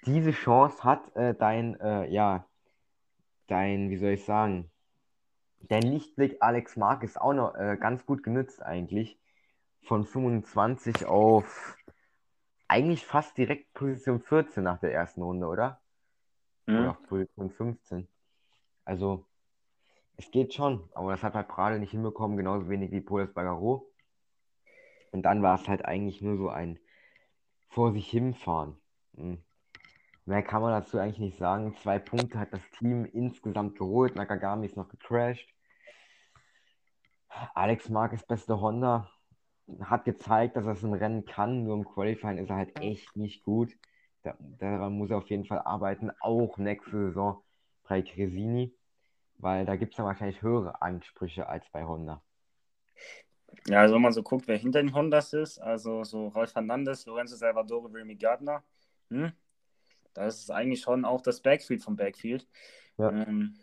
Diese 0.06 0.30
Chance 0.30 0.84
hat 0.84 1.14
äh, 1.16 1.34
dein, 1.34 1.78
äh, 1.80 2.08
ja, 2.08 2.46
dein, 3.48 3.90
wie 3.90 3.96
soll 3.96 4.10
ich 4.10 4.24
sagen, 4.24 4.70
der 5.60 5.80
Lichtblick 5.80 6.36
Alex 6.40 6.76
Mark 6.76 7.02
ist 7.02 7.20
auch 7.20 7.32
noch 7.32 7.54
äh, 7.54 7.76
ganz 7.78 8.06
gut 8.06 8.22
genützt 8.22 8.62
eigentlich. 8.62 9.18
Von 9.82 10.04
25 10.04 11.06
auf 11.06 11.76
eigentlich 12.68 13.06
fast 13.06 13.36
direkt 13.38 13.72
Position 13.72 14.20
14 14.20 14.62
nach 14.62 14.78
der 14.78 14.92
ersten 14.92 15.22
Runde, 15.22 15.46
oder? 15.46 15.80
Mhm. 16.66 16.78
Oder 16.78 16.94
Position 17.08 17.50
15. 17.50 18.08
Also, 18.84 19.26
es 20.16 20.30
geht 20.30 20.52
schon, 20.52 20.88
aber 20.94 21.12
das 21.12 21.22
hat 21.22 21.34
halt 21.34 21.48
Prade 21.48 21.78
nicht 21.78 21.92
hinbekommen, 21.92 22.36
genauso 22.36 22.68
wenig 22.68 22.90
wie 22.90 23.00
Poles 23.00 23.32
Bagaro. 23.32 23.90
Und 25.12 25.22
dann 25.22 25.42
war 25.42 25.60
es 25.60 25.68
halt 25.68 25.84
eigentlich 25.84 26.20
nur 26.20 26.36
so 26.36 26.48
ein 26.48 26.78
vor 27.68 27.92
sich 27.92 28.08
hinfahren. 28.08 28.76
Hm. 29.16 29.42
Mehr 30.28 30.42
kann 30.42 30.60
man 30.60 30.72
dazu 30.72 30.98
eigentlich 30.98 31.20
nicht 31.20 31.38
sagen. 31.38 31.74
Zwei 31.82 31.98
Punkte 31.98 32.38
hat 32.38 32.52
das 32.52 32.60
Team 32.78 33.06
insgesamt 33.06 33.78
geholt. 33.78 34.14
Nakagami 34.14 34.66
ist 34.66 34.76
noch 34.76 34.90
gecrashed. 34.90 35.48
Alex 37.54 37.88
Marquez 37.88 38.26
beste 38.26 38.60
Honda 38.60 39.10
hat 39.80 40.04
gezeigt, 40.04 40.54
dass 40.56 40.66
er 40.66 40.72
es 40.72 40.82
im 40.82 40.92
Rennen 40.92 41.24
kann. 41.24 41.64
Nur 41.64 41.76
im 41.76 41.86
Qualifying 41.86 42.36
ist 42.36 42.50
er 42.50 42.56
halt 42.56 42.78
echt 42.78 43.16
nicht 43.16 43.42
gut. 43.42 43.72
Da, 44.22 44.36
daran 44.38 44.98
muss 44.98 45.08
er 45.08 45.16
auf 45.16 45.30
jeden 45.30 45.46
Fall 45.46 45.60
arbeiten. 45.60 46.10
Auch 46.20 46.58
nächste 46.58 47.06
Saison 47.06 47.42
bei 47.88 48.02
Cresini. 48.02 48.76
Weil 49.38 49.64
da 49.64 49.76
gibt 49.76 49.94
es 49.94 49.96
dann 49.96 50.04
wahrscheinlich 50.04 50.42
höhere 50.42 50.82
Ansprüche 50.82 51.48
als 51.48 51.64
bei 51.70 51.86
Honda. 51.86 52.20
Ja, 53.66 53.80
also 53.80 53.94
wenn 53.94 54.02
man 54.02 54.12
so 54.12 54.22
guckt, 54.22 54.46
wer 54.46 54.58
hinter 54.58 54.82
den 54.82 54.92
Hondas 54.92 55.32
ist, 55.32 55.58
also 55.58 56.04
so 56.04 56.28
Rolf 56.28 56.52
Fernandes, 56.52 57.06
Lorenzo 57.06 57.34
Salvador, 57.34 57.88
Remy 57.90 58.16
Gardner, 58.16 58.62
hm? 59.08 59.32
Das 60.14 60.40
ist 60.40 60.50
eigentlich 60.50 60.80
schon 60.80 61.04
auch 61.04 61.20
das 61.20 61.40
Backfield 61.40 61.82
vom 61.82 61.96
Backfield. 61.96 62.46
Ja, 62.96 63.10
ähm, 63.10 63.54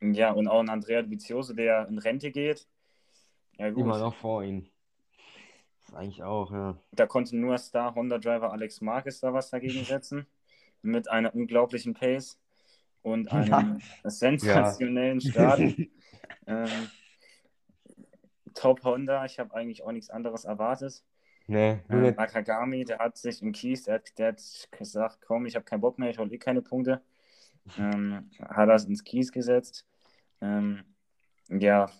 ja 0.00 0.32
und 0.32 0.48
auch 0.48 0.60
ein 0.60 0.68
Andrea 0.68 1.08
Vizioso, 1.08 1.54
der 1.54 1.86
in 1.88 1.98
Rente 1.98 2.30
geht. 2.30 2.66
Ja, 3.58 3.70
gut. 3.70 3.84
Immer 3.84 3.98
noch 3.98 4.14
vor 4.14 4.42
ihm. 4.42 4.66
Eigentlich 5.92 6.22
auch, 6.22 6.50
ja. 6.52 6.78
Da 6.92 7.06
konnte 7.06 7.36
nur 7.36 7.58
Star 7.58 7.94
Honda 7.94 8.18
Driver 8.18 8.52
Alex 8.52 8.80
Marquez 8.80 9.20
da 9.20 9.32
was 9.32 9.50
dagegen 9.50 9.84
setzen. 9.84 10.26
mit 10.80 11.08
einer 11.08 11.34
unglaublichen 11.34 11.94
Pace 11.94 12.40
und 13.02 13.30
einem 13.30 13.78
ja. 13.78 13.78
sensationellen 14.10 15.20
ja. 15.20 15.30
Start. 15.30 15.60
ähm, 16.46 16.90
Top 18.54 18.84
Honda, 18.84 19.24
ich 19.24 19.38
habe 19.38 19.54
eigentlich 19.54 19.82
auch 19.82 19.92
nichts 19.92 20.10
anderes 20.10 20.44
erwartet. 20.44 21.02
Nee, 21.52 21.80
äh, 21.90 22.12
Nakagami, 22.12 22.84
der 22.84 22.98
hat 22.98 23.18
sich 23.18 23.42
im 23.42 23.52
Kies, 23.52 23.84
der 23.84 23.96
hat, 23.96 24.18
der 24.18 24.28
hat 24.28 24.68
gesagt, 24.70 25.18
komm, 25.20 25.44
ich 25.44 25.54
habe 25.54 25.66
keinen 25.66 25.82
Bock 25.82 25.98
mehr, 25.98 26.08
ich 26.08 26.18
hole 26.18 26.32
eh 26.32 26.38
keine 26.38 26.62
Punkte. 26.62 27.02
Ähm, 27.78 28.30
hat 28.40 28.70
das 28.70 28.86
ins 28.86 29.04
Kies 29.04 29.32
gesetzt. 29.32 29.86
Ähm, 30.40 30.82
ja, 31.48 31.90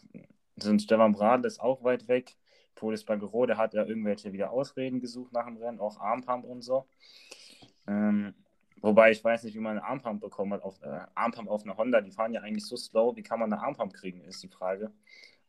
so 0.56 0.70
ein 0.70 0.80
Stefan 0.80 1.12
Bradl 1.12 1.46
ist 1.46 1.60
auch 1.60 1.84
weit 1.84 2.08
weg. 2.08 2.34
Polis 2.74 3.04
Bagero, 3.04 3.44
der 3.44 3.58
hat 3.58 3.74
ja 3.74 3.84
irgendwelche 3.84 4.32
wieder 4.32 4.50
Ausreden 4.50 5.00
gesucht 5.00 5.32
nach 5.32 5.44
dem 5.44 5.58
Rennen, 5.58 5.80
auch 5.80 6.00
Armpump 6.00 6.46
und 6.46 6.62
so. 6.62 6.86
Ähm, 7.86 8.34
wobei 8.80 9.10
ich 9.10 9.22
weiß 9.22 9.44
nicht, 9.44 9.54
wie 9.54 9.60
man 9.60 9.72
eine 9.72 9.84
Armpump 9.84 10.22
bekommen 10.22 10.54
hat. 10.54 10.62
Auf, 10.62 10.80
äh, 10.80 11.00
Armpump 11.14 11.50
auf 11.50 11.62
einer 11.64 11.76
Honda, 11.76 12.00
die 12.00 12.10
fahren 12.10 12.32
ja 12.32 12.40
eigentlich 12.40 12.64
so 12.64 12.76
slow. 12.76 13.14
Wie 13.14 13.22
kann 13.22 13.38
man 13.38 13.52
eine 13.52 13.62
Armpump 13.62 13.92
kriegen, 13.92 14.22
ist 14.22 14.42
die 14.42 14.48
Frage. 14.48 14.90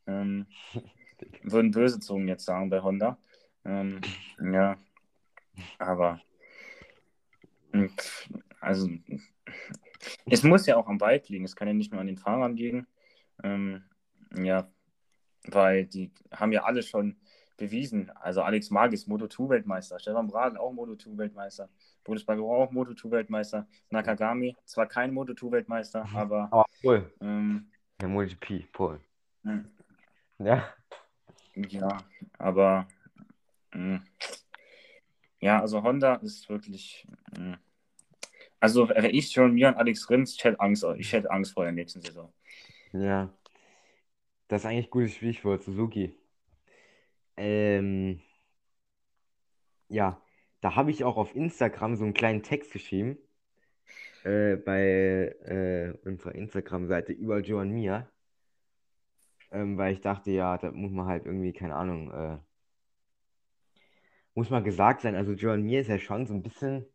Ähm, 0.07 0.45
würden 1.41 1.71
böse 1.71 2.01
Zungen 2.01 2.27
jetzt 2.27 2.43
sagen 2.43 2.69
bei 2.69 2.81
Honda. 2.81 3.17
Ähm, 3.65 4.01
ja, 4.39 4.77
aber 5.79 6.19
hm, 7.71 7.91
also 8.59 8.89
es 10.25 10.43
muss 10.43 10.65
ja 10.65 10.75
auch 10.77 10.87
am 10.87 10.97
Bike 10.97 11.29
liegen, 11.29 11.45
es 11.45 11.55
kann 11.55 11.67
ja 11.67 11.73
nicht 11.73 11.91
nur 11.91 12.01
an 12.01 12.07
den 12.07 12.17
Fahrern 12.17 12.55
liegen. 12.55 12.87
Ähm, 13.43 13.83
ja, 14.35 14.69
weil 15.45 15.85
die 15.85 16.11
haben 16.31 16.51
ja 16.51 16.63
alle 16.63 16.83
schon 16.83 17.17
bewiesen. 17.57 18.09
Also 18.11 18.41
Alex 18.41 18.69
Magis, 18.69 19.07
Moto2-Weltmeister, 19.07 19.99
Stefan 19.99 20.27
Braden 20.27 20.57
auch 20.57 20.73
Moto2-Weltmeister, 20.73 21.69
Boris 22.03 22.25
Bagaro 22.25 22.63
auch 22.63 22.71
Moto2-Weltmeister, 22.71 23.67
Nakagami, 23.89 24.55
zwar 24.65 24.87
kein 24.87 25.13
Moto2-Weltmeister, 25.13 26.05
mhm. 26.05 26.15
aber. 26.15 26.47
Aber 26.51 26.65
cool. 26.83 27.11
Ähm, 27.21 27.69
der 28.01 28.09
MotoGP, 28.09 28.71
Paul. 28.71 28.99
Hm. 29.43 29.65
Ja. 30.39 30.73
Ja, 31.55 31.97
aber. 32.39 32.87
Ja, 35.39 35.61
also 35.61 35.83
Honda 35.83 36.15
ist 36.15 36.49
wirklich. 36.49 37.07
Hm. 37.35 37.57
Also 38.59 38.87
wäre 38.89 39.09
ich 39.09 39.31
schon 39.31 39.53
mir 39.53 39.67
und 39.69 39.75
Alex 39.75 40.09
Rins, 40.09 40.35
ich 40.35 40.43
hätte 40.43 40.59
Angst, 40.61 40.85
ich 40.97 41.11
hätte 41.13 41.29
Angst 41.31 41.53
vor 41.53 41.63
der 41.65 41.73
nächsten 41.73 42.01
Saison. 42.01 42.33
Ja. 42.93 43.33
Das 44.47 44.61
ist 44.61 44.65
eigentlich 44.67 44.87
ein 44.87 44.91
gutes 44.91 45.15
Stichwort, 45.15 45.63
Suzuki. 45.63 46.15
Ähm, 47.37 48.21
ja, 49.89 50.21
da 50.61 50.75
habe 50.75 50.91
ich 50.91 51.03
auch 51.03 51.17
auf 51.17 51.35
Instagram 51.35 51.95
so 51.95 52.03
einen 52.03 52.13
kleinen 52.13 52.43
Text 52.43 52.71
geschrieben. 52.71 53.17
Äh, 54.23 54.55
bei 54.57 55.35
äh, 55.45 55.93
unserer 56.07 56.35
Instagram-Seite 56.35 57.13
über 57.13 57.39
Joan 57.39 57.69
Mia. 57.71 58.09
ähm, 59.51 59.77
weil 59.77 59.93
ich 59.93 60.01
dachte, 60.01 60.31
ja, 60.31 60.57
da 60.57 60.71
muss 60.71 60.91
man 60.91 61.05
halt 61.07 61.25
irgendwie, 61.25 61.53
keine 61.53 61.75
Ahnung, 61.75 62.11
äh, 62.11 62.37
muss 64.35 64.49
mal 64.49 64.63
gesagt 64.63 65.01
sein, 65.01 65.15
also 65.15 65.33
Joan 65.33 65.63
Mir 65.63 65.81
ist 65.81 65.87
ja 65.87 65.99
schon 65.99 66.25
so 66.25 66.33
ein 66.33 66.41
bisschen, 66.41 66.85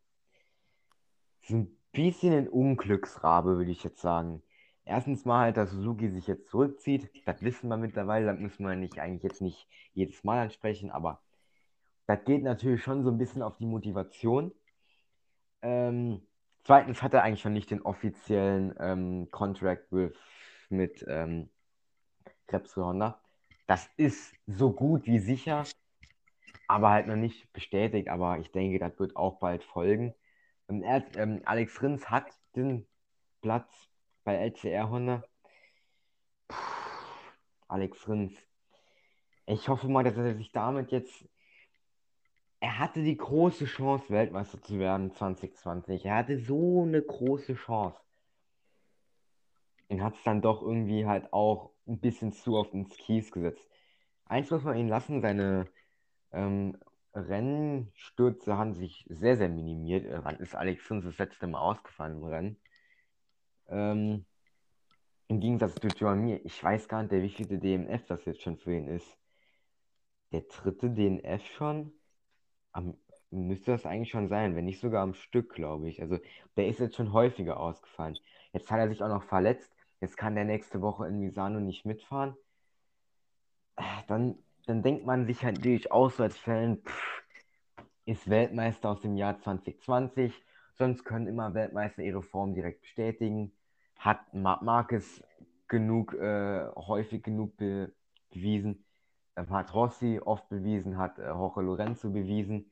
so 1.43 1.57
ein 1.57 1.79
bisschen 1.93 2.33
ein 2.35 2.49
Unglücksrabe, 2.49 3.57
würde 3.57 3.71
ich 3.71 3.85
jetzt 3.85 4.01
sagen. 4.01 4.43
Erstens 4.85 5.25
mal 5.25 5.41
halt, 5.41 5.57
dass 5.57 5.71
Suzuki 5.71 6.11
sich 6.11 6.27
jetzt 6.27 6.49
zurückzieht, 6.49 7.11
das 7.27 7.43
wissen 7.43 7.69
wir 7.69 7.77
mittlerweile, 7.77 8.27
das 8.27 8.39
müssen 8.39 8.67
wir 8.67 8.75
nicht, 8.75 8.99
eigentlich 8.99 9.23
jetzt 9.23 9.43
nicht 9.43 9.69
jedes 9.93 10.25
Mal 10.25 10.41
ansprechen, 10.41 10.91
aber 10.91 11.21
das 12.07 12.25
geht 12.25 12.43
natürlich 12.43 12.83
schon 12.83 13.05
so 13.05 13.11
ein 13.11 13.19
bisschen 13.19 13.43
auf 13.43 13.59
die 13.59 13.67
Motivation. 13.67 14.53
Ähm, 15.61 16.23
zweitens 16.65 17.03
hat 17.03 17.13
er 17.13 17.23
eigentlich 17.23 17.43
schon 17.43 17.53
nicht 17.53 17.71
den 17.71 17.83
offiziellen 17.83 18.75
ähm, 18.81 19.31
Contract 19.31 19.93
with, 19.93 20.17
mit 20.71 21.05
ähm, 21.07 21.51
Krebs 22.47 22.75
Honda. 22.77 23.21
Das 23.67 23.91
ist 23.99 24.35
so 24.47 24.73
gut 24.73 25.05
wie 25.05 25.19
sicher, 25.19 25.65
aber 26.69 26.91
halt 26.91 27.07
noch 27.09 27.17
nicht 27.17 27.53
bestätigt. 27.53 28.09
Aber 28.09 28.39
ich 28.39 28.53
denke, 28.53 28.79
das 28.79 28.99
wird 28.99 29.17
auch 29.17 29.41
bald 29.41 29.65
folgen. 29.65 30.15
Ähm, 30.69 30.83
er, 30.83 31.05
ähm, 31.17 31.43
Alex 31.45 31.83
Rins 31.83 32.09
hat 32.11 32.27
den 32.55 32.87
Platz 33.41 33.69
bei 34.25 34.37
LCR 34.37 34.91
Honda. 34.91 35.25
Puh, 36.49 36.57
Alex 37.69 38.09
Rins. 38.09 38.35
Ich 39.47 39.69
hoffe 39.69 39.89
mal, 39.89 40.05
dass 40.05 40.17
er 40.17 40.35
sich 40.37 40.53
damit 40.53 40.93
jetzt. 40.93 41.27
Er 42.61 42.79
hatte 42.79 43.03
die 43.03 43.17
große 43.17 43.67
Chance, 43.67 44.11
Weltmeister 44.11 44.61
zu 44.61 44.79
werden 44.79 45.13
2020. 45.13 46.05
Er 46.05 46.17
hatte 46.17 46.39
so 46.41 46.83
eine 46.83 47.01
große 47.01 47.55
Chance. 47.55 47.99
Und 49.89 50.03
hat 50.03 50.17
es 50.17 50.23
dann 50.25 50.43
doch 50.43 50.61
irgendwie 50.61 51.07
halt 51.07 51.33
auch 51.33 51.71
ein 51.87 51.99
bisschen 52.01 52.33
zu 52.33 52.57
oft 52.57 52.75
ins 52.75 52.95
Kies 52.99 53.31
gesetzt. 53.33 53.67
Eins 54.27 54.51
muss 54.51 54.65
man 54.65 54.77
ihn 54.77 54.89
lassen, 54.89 55.23
seine 55.23 55.67
ähm, 56.33 56.77
Rennstürze 57.15 58.57
haben 58.57 58.75
sich 58.75 59.07
sehr, 59.09 59.37
sehr 59.37 59.49
minimiert. 59.49 60.07
Äh, 60.07 60.25
wann 60.25 60.37
ist 60.37 60.55
Alex 60.55 60.91
Rins 60.91 61.05
das 61.05 61.19
letzte 61.19 61.47
Mal 61.47 61.61
ausgefallen 61.61 62.19
im 62.19 62.25
Rennen? 62.25 62.61
Ähm, 63.69 64.27
Im 65.29 65.41
Gegensatz 65.41 65.75
zu 65.77 65.89
Joan 65.89 66.21
Mir, 66.21 66.45
ich 66.45 66.63
weiß 66.63 66.89
gar 66.89 67.03
nicht, 67.03 67.13
der 67.13 67.23
wievielte 67.23 67.59
DNF 67.59 68.07
das 68.07 68.25
jetzt 68.25 68.43
schon 68.43 68.59
für 68.59 68.75
ihn 68.75 68.89
ist. 68.89 69.19
Der 70.33 70.43
dritte 70.43 70.91
DNF 70.91 71.45
schon? 71.47 71.93
Am, 72.73 72.97
müsste 73.31 73.73
das 73.73 73.87
eigentlich 73.87 74.11
schon 74.11 74.29
sein, 74.29 74.57
wenn 74.57 74.65
nicht 74.65 74.81
sogar 74.81 75.03
am 75.03 75.15
Stück, 75.15 75.55
glaube 75.55 75.89
ich. 75.89 76.01
Also 76.03 76.19
der 76.57 76.69
ist 76.69 76.81
jetzt 76.81 76.97
schon 76.97 77.13
häufiger 77.13 77.59
ausgefallen. 77.61 78.19
Jetzt 78.53 78.71
hat 78.71 78.79
er 78.79 78.89
sich 78.89 79.03
auch 79.03 79.09
noch 79.09 79.25
verletzt. 79.25 79.75
Jetzt 80.01 80.17
kann 80.17 80.35
der 80.35 80.45
nächste 80.45 80.81
Woche 80.81 81.07
in 81.07 81.19
Misano 81.19 81.61
nicht 81.61 81.85
mitfahren. 81.85 82.37
Äh, 83.77 83.83
dann 84.07 84.39
dann 84.69 84.83
denkt 84.83 85.07
man 85.07 85.27
sich 85.27 85.43
halt 85.45 85.57
natürlich 85.57 85.91
Fan, 85.91 86.79
pff, 86.85 87.23
ist 88.05 88.29
Weltmeister 88.29 88.91
aus 88.91 89.01
dem 89.01 89.17
Jahr 89.17 89.39
2020, 89.39 90.33
sonst 90.75 91.05
können 91.05 91.27
immer 91.27 91.55
Weltmeister 91.55 92.03
ihre 92.03 92.23
Form 92.23 92.55
direkt 92.55 92.83
bestätigen. 92.83 93.53
Hat 93.99 94.35
Marc 94.35 94.63
Marquez 94.63 95.23
genug, 95.69 96.15
äh, 96.15 96.67
häufig 96.77 97.23
genug 97.23 97.57
be 97.57 97.93
bewiesen, 98.31 98.85
ähm, 99.37 99.49
hat 99.51 99.73
Rossi 99.73 100.21
oft 100.23 100.49
bewiesen, 100.51 100.99
hat 100.99 101.19
äh, 101.19 101.29
Jorge 101.29 101.63
Lorenzo 101.63 102.11
bewiesen. 102.11 102.71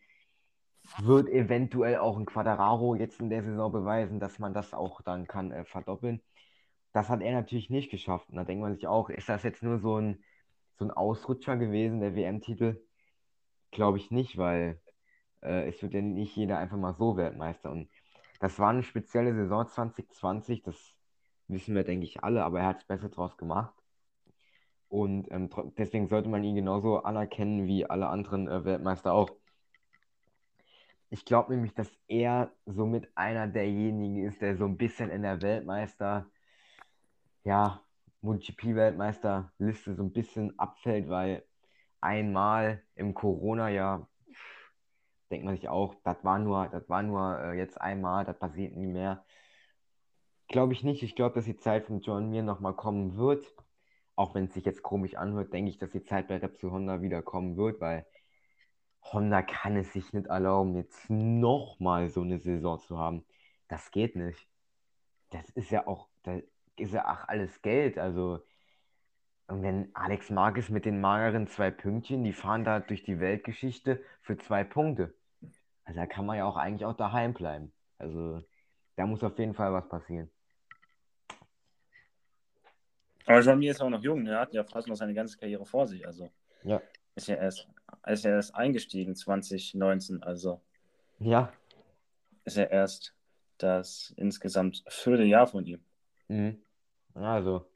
Wird 0.99 1.29
eventuell 1.31 1.97
auch 1.97 2.19
ein 2.19 2.27
Quadraro 2.27 2.95
jetzt 2.95 3.21
in 3.21 3.31
der 3.31 3.43
Saison 3.43 3.73
beweisen, 3.73 4.21
dass 4.21 4.39
man 4.39 4.53
das 4.53 4.75
auch 4.75 5.01
dann 5.01 5.27
kann 5.27 5.51
äh, 5.51 5.65
verdoppeln. 5.65 6.23
Das 6.93 7.09
hat 7.09 7.23
er 7.23 7.33
natürlich 7.33 7.71
nicht 7.71 7.91
geschafft. 7.91 8.29
Und 8.29 8.37
da 8.37 8.45
denkt 8.45 8.63
man 8.63 8.75
sich 8.75 8.87
auch, 8.87 9.09
ist 9.09 9.29
das 9.31 9.43
jetzt 9.43 9.63
nur 9.63 9.79
so 9.79 9.97
ein 9.99 10.23
so 10.79 10.85
ein 10.85 10.91
Ausrutscher 10.91 11.57
gewesen, 11.57 12.01
der 12.01 12.15
WM-Titel? 12.15 12.81
Glaube 13.71 13.99
ich 13.99 14.11
nicht, 14.11 14.37
weil 14.37 14.81
äh, 15.43 15.69
es 15.69 15.83
wird 15.83 15.95
ja 15.95 16.03
nicht 16.03 16.37
jeder 16.37 16.59
einfach 16.59 16.77
mal 16.77 16.95
so 16.95 17.17
Weltmeister. 17.17 17.71
Und 17.71 17.89
das 18.41 18.59
war 18.59 18.71
eine 18.71 18.83
spezielle 18.83 19.35
Saison 19.35 19.67
2020, 19.67 20.63
das 20.63 20.77
wissen 21.49 21.75
wir, 21.75 21.85
denke 21.85 22.07
ich, 22.07 22.23
alle, 22.25 22.45
aber 22.45 22.61
er 22.61 22.67
hat 22.67 22.79
es 22.79 22.85
besser 22.85 23.09
draus 23.09 23.37
gemacht. 23.37 23.75
Und 24.89 25.31
ähm, 25.33 25.51
deswegen 25.77 26.09
sollte 26.09 26.29
man 26.29 26.45
ihn 26.45 26.55
genauso 26.55 27.03
anerkennen 27.03 27.67
wie 27.67 27.87
alle 27.89 28.09
anderen 28.09 28.49
äh, 28.49 28.65
Weltmeister 28.65 29.13
auch. 29.13 29.31
Ich 31.11 31.25
glaube 31.25 31.55
nämlich, 31.55 31.75
dass 31.75 31.91
er 32.09 32.53
somit 32.67 33.09
einer 33.17 33.47
derjenigen 33.47 34.25
ist, 34.27 34.41
der 34.43 34.57
so 34.57 34.65
ein 34.65 34.77
bisschen 34.77 35.11
in 35.11 35.23
der 35.23 35.41
Weltmeister, 35.43 36.27
ja, 37.45 37.81
MotoGP-Weltmeisterliste 38.27 39.95
so 39.95 40.03
ein 40.03 40.13
bisschen 40.13 40.59
abfällt, 40.59 41.09
weil 41.09 41.45
einmal 42.01 42.83
im 42.95 43.15
Corona-Jahr 43.15 44.09
denkt 45.31 45.45
man 45.45 45.57
sich 45.57 45.69
auch, 45.69 45.95
das 46.05 46.23
war 46.25 46.39
nur, 46.39 46.69
das 46.69 46.89
war 46.89 47.03
nur 47.03 47.39
äh, 47.41 47.59
jetzt 47.59 47.81
einmal, 47.81 48.25
das 48.25 48.39
passiert 48.39 48.77
nie 48.77 48.87
mehr. 48.87 49.25
Glaube 50.49 50.73
ich 50.73 50.85
nicht. 50.85 51.03
Ich 51.03 51.17
glaube, 51.17 51.35
dass 51.35 51.45
die 51.45 51.57
Zeit 51.57 51.87
von 51.87 52.01
John 52.01 52.31
Mir 52.31 52.43
nochmal 52.43 52.75
kommen 52.75 53.17
wird. 53.17 53.45
Auch 54.15 54.35
wenn 54.35 54.45
es 54.45 54.55
sich 54.55 54.65
jetzt 54.65 54.83
komisch 54.83 55.17
anhört, 55.17 55.53
denke 55.53 55.71
ich, 55.71 55.79
dass 55.79 55.91
die 55.91 56.05
Zeit 56.05 56.29
bei 56.29 56.37
Repsol 56.39 56.71
Honda 56.71 57.03
wieder 57.03 57.23
kommen 57.23 57.57
wird, 57.57 57.81
weil 57.81 58.07
Honda 59.13 59.43
kann 59.43 59.77
es 59.77 59.93
sich 59.93 60.13
nicht 60.13 60.27
erlauben, 60.27 60.75
jetzt 60.77 61.11
nochmal 61.11 62.09
so 62.09 62.23
eine 62.23 62.39
Saison 62.39 62.79
zu 62.79 62.99
haben. 62.99 63.25
Das 63.69 63.91
geht 63.91 64.17
nicht. 64.17 64.49
Das 65.31 65.51
ist 65.51 65.71
ja 65.71 65.87
auch, 65.87 66.09
ist 66.77 66.93
ja 66.93 67.05
ach 67.07 67.29
alles 67.29 67.63
Geld. 67.63 67.99
Also, 67.99 68.41
und 69.49 69.63
wenn 69.63 69.95
Alex 69.95 70.31
Marquez 70.31 70.69
mit 70.69 70.85
den 70.85 71.01
mageren 71.01 71.47
zwei 71.47 71.71
Pünktchen, 71.71 72.25
die 72.25 72.33
fahren 72.33 72.65
da 72.65 72.81
durch 72.81 73.05
die 73.05 73.21
Weltgeschichte 73.21 74.03
für 74.21 74.37
zwei 74.37 74.65
Punkte. 74.65 75.15
Also 75.85 76.01
da 76.01 76.07
kann 76.07 76.27
man 76.27 76.37
ja 76.37 76.45
auch 76.45 76.57
eigentlich 76.57 76.85
auch 76.85 76.97
daheim 76.97 77.33
bleiben. 77.33 77.73
Also 77.99 78.43
da 78.97 79.07
muss 79.07 79.23
auf 79.23 79.39
jeden 79.39 79.55
Fall 79.55 79.73
was 79.73 79.89
passieren. 79.89 80.31
Aber 83.27 83.41
Jean-Mi 83.41 83.69
ist 83.69 83.81
auch 83.81 83.91
noch 83.91 84.03
jung, 84.03 84.27
er 84.27 84.41
hat 84.41 84.55
ja 84.55 84.65
fast 84.65 84.89
noch 84.89 84.97
seine 84.97 85.15
ganze 85.15 85.37
Karriere 85.37 85.67
vor 85.67 85.87
sich. 85.87 86.07
Also 86.07 86.31
ja. 86.65 86.81
ist 87.15 87.29
ja 87.29 87.37
erst, 87.37 87.69
ist 88.07 88.25
ja 88.25 88.31
erst 88.33 88.55
eingestiegen 88.55 89.15
2019, 89.15 90.23
also 90.23 90.61
ja. 91.19 91.53
ist 92.45 92.57
ja 92.57 92.65
erst 92.65 93.15
das 93.59 94.13
insgesamt 94.17 94.85
vierte 94.89 95.25
Jahr 95.25 95.47
von 95.47 95.67
ihm. 95.67 95.81
Mhm. 96.29 96.63
Also, 97.17 97.67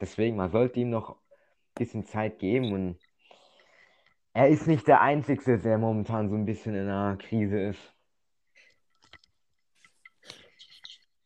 deswegen, 0.00 0.36
man 0.36 0.50
sollte 0.50 0.80
ihm 0.80 0.90
noch 0.90 1.10
ein 1.10 1.16
bisschen 1.76 2.04
Zeit 2.04 2.38
geben 2.38 2.72
und 2.72 2.98
er 4.32 4.48
ist 4.48 4.66
nicht 4.66 4.86
der 4.86 5.00
Einzige, 5.00 5.58
der 5.58 5.78
momentan 5.78 6.28
so 6.28 6.36
ein 6.36 6.44
bisschen 6.44 6.74
in 6.74 6.88
einer 6.88 7.16
Krise 7.16 7.60
ist. 7.60 7.94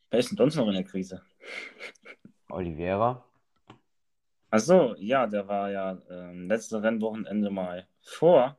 Wer 0.09 0.19
ist 0.19 0.31
denn 0.31 0.37
sonst 0.37 0.55
noch 0.55 0.67
in 0.67 0.73
der 0.73 0.83
Krise? 0.83 1.21
Oliveira. 2.49 3.23
Achso, 4.49 4.95
ja, 4.97 5.27
der 5.27 5.47
war 5.47 5.69
ja 5.69 6.01
ähm, 6.09 6.47
letzte 6.47 6.81
Rennwochenende 6.81 7.49
mal 7.49 7.87
vor 8.01 8.57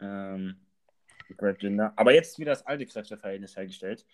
ähm, 0.00 0.60
Brad 1.36 1.58
Binder. 1.58 1.92
Aber 1.96 2.12
jetzt 2.12 2.38
wieder 2.38 2.52
das 2.52 2.66
alte 2.66 2.86
Kräfteverhältnis 2.86 3.56
hergestellt. 3.56 4.04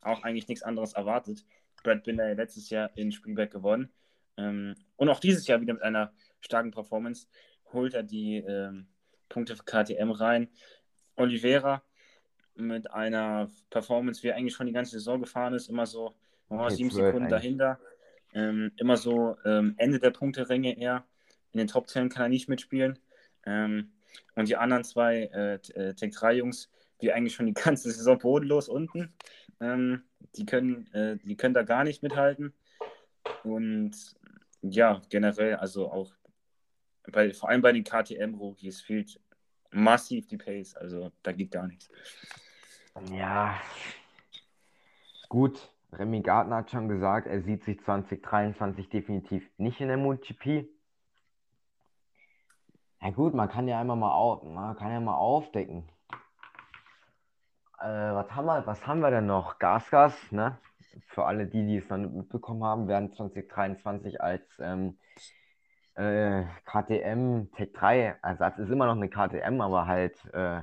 Auch 0.00 0.22
eigentlich 0.22 0.48
nichts 0.48 0.62
anderes 0.62 0.94
erwartet. 0.94 1.44
Brad 1.82 2.04
Binder 2.04 2.34
letztes 2.34 2.70
Jahr 2.70 2.90
in 2.96 3.12
Spielberg 3.12 3.50
gewonnen. 3.50 3.90
Ähm, 4.36 4.74
und 4.96 5.08
auch 5.08 5.20
dieses 5.20 5.46
Jahr 5.46 5.60
wieder 5.60 5.74
mit 5.74 5.82
einer 5.82 6.12
starken 6.40 6.70
Performance 6.70 7.26
holt 7.72 7.94
er 7.94 8.02
die 8.02 8.36
ähm, 8.36 8.86
Punkte 9.28 9.56
für 9.56 9.64
KTM 9.64 10.10
rein. 10.10 10.48
Oliveira 11.16 11.82
mit 12.54 12.90
einer 12.90 13.50
Performance, 13.70 14.22
wie 14.22 14.28
er 14.28 14.36
eigentlich 14.36 14.54
schon 14.54 14.66
die 14.66 14.72
ganze 14.72 14.92
Saison 14.92 15.20
gefahren 15.20 15.54
ist, 15.54 15.68
immer 15.68 15.86
so 15.86 16.14
oh, 16.48 16.68
sieben 16.68 16.90
Sekunden 16.90 17.28
dahinter. 17.28 17.78
Ähm, 18.34 18.72
immer 18.76 18.96
so 18.96 19.36
ähm, 19.44 19.74
Ende 19.78 19.98
der 19.98 20.10
Punkteränge 20.10 20.78
eher. 20.78 21.04
In 21.52 21.58
den 21.58 21.68
Top 21.68 21.88
10 21.88 22.08
kann 22.08 22.24
er 22.24 22.28
nicht 22.28 22.48
mitspielen. 22.48 22.98
Ähm, 23.44 23.92
und 24.34 24.48
die 24.48 24.56
anderen 24.56 24.84
zwei 24.84 25.30
äh, 25.32 25.54
äh 25.74 25.94
Tech 25.94 26.14
3 26.14 26.34
Jungs, 26.34 26.70
wie 26.98 27.12
eigentlich 27.12 27.34
schon 27.34 27.46
die 27.46 27.54
ganze 27.54 27.90
Saison 27.90 28.18
bodenlos 28.18 28.68
unten. 28.68 29.12
Die, 30.34 30.46
können, 30.46 30.92
äh, 30.92 31.16
die 31.24 31.36
können 31.36 31.54
da 31.54 31.62
gar 31.62 31.84
nicht 31.84 32.02
mithalten. 32.02 32.52
Und 33.44 34.16
ja, 34.62 35.00
generell, 35.08 35.56
also 35.56 35.90
auch 35.90 36.12
bei, 37.12 37.32
vor 37.32 37.48
allem 37.48 37.62
bei 37.62 37.72
den 37.72 37.84
KTM-Rookies 37.84 38.80
fehlt 38.80 39.20
massiv 39.70 40.26
die 40.26 40.36
Pace. 40.36 40.76
Also 40.76 41.12
da 41.22 41.32
geht 41.32 41.50
gar 41.50 41.66
nichts. 41.66 41.90
Ja, 43.10 43.60
gut. 45.28 45.70
Remy 45.92 46.20
Gardner 46.20 46.56
hat 46.56 46.70
schon 46.70 46.88
gesagt, 46.88 47.26
er 47.26 47.42
sieht 47.42 47.64
sich 47.64 47.80
2023 47.80 48.88
definitiv 48.88 49.48
nicht 49.56 49.80
in 49.80 49.88
der 49.88 49.96
MotoGP. 49.96 50.68
Ja 53.00 53.10
gut, 53.10 53.34
man 53.34 53.48
kann 53.48 53.68
ja 53.68 53.80
einmal 53.80 53.96
mal 53.96 54.12
auf, 54.12 54.42
man 54.42 54.76
kann 54.76 54.90
ja 54.90 55.00
mal 55.00 55.14
aufdecken. 55.14 55.88
Äh, 57.78 57.84
was, 58.14 58.30
haben 58.34 58.46
wir, 58.46 58.66
was 58.66 58.86
haben 58.86 59.00
wir 59.00 59.10
denn 59.10 59.26
noch? 59.26 59.58
Gasgas, 59.58 60.14
ne? 60.32 60.58
Für 61.08 61.26
alle 61.26 61.46
die, 61.46 61.66
die 61.66 61.76
es 61.78 61.88
dann 61.88 62.16
mitbekommen 62.16 62.64
haben, 62.64 62.88
werden 62.88 63.12
2023 63.12 64.20
als 64.22 64.42
ähm, 64.60 64.98
äh, 65.94 66.44
KTM 66.64 67.50
Tech 67.52 67.72
3 67.74 68.18
Ersatz 68.22 68.58
ist 68.58 68.70
immer 68.70 68.86
noch 68.86 68.96
eine 68.96 69.08
KTM, 69.08 69.60
aber 69.60 69.86
halt 69.86 70.16
äh, 70.32 70.62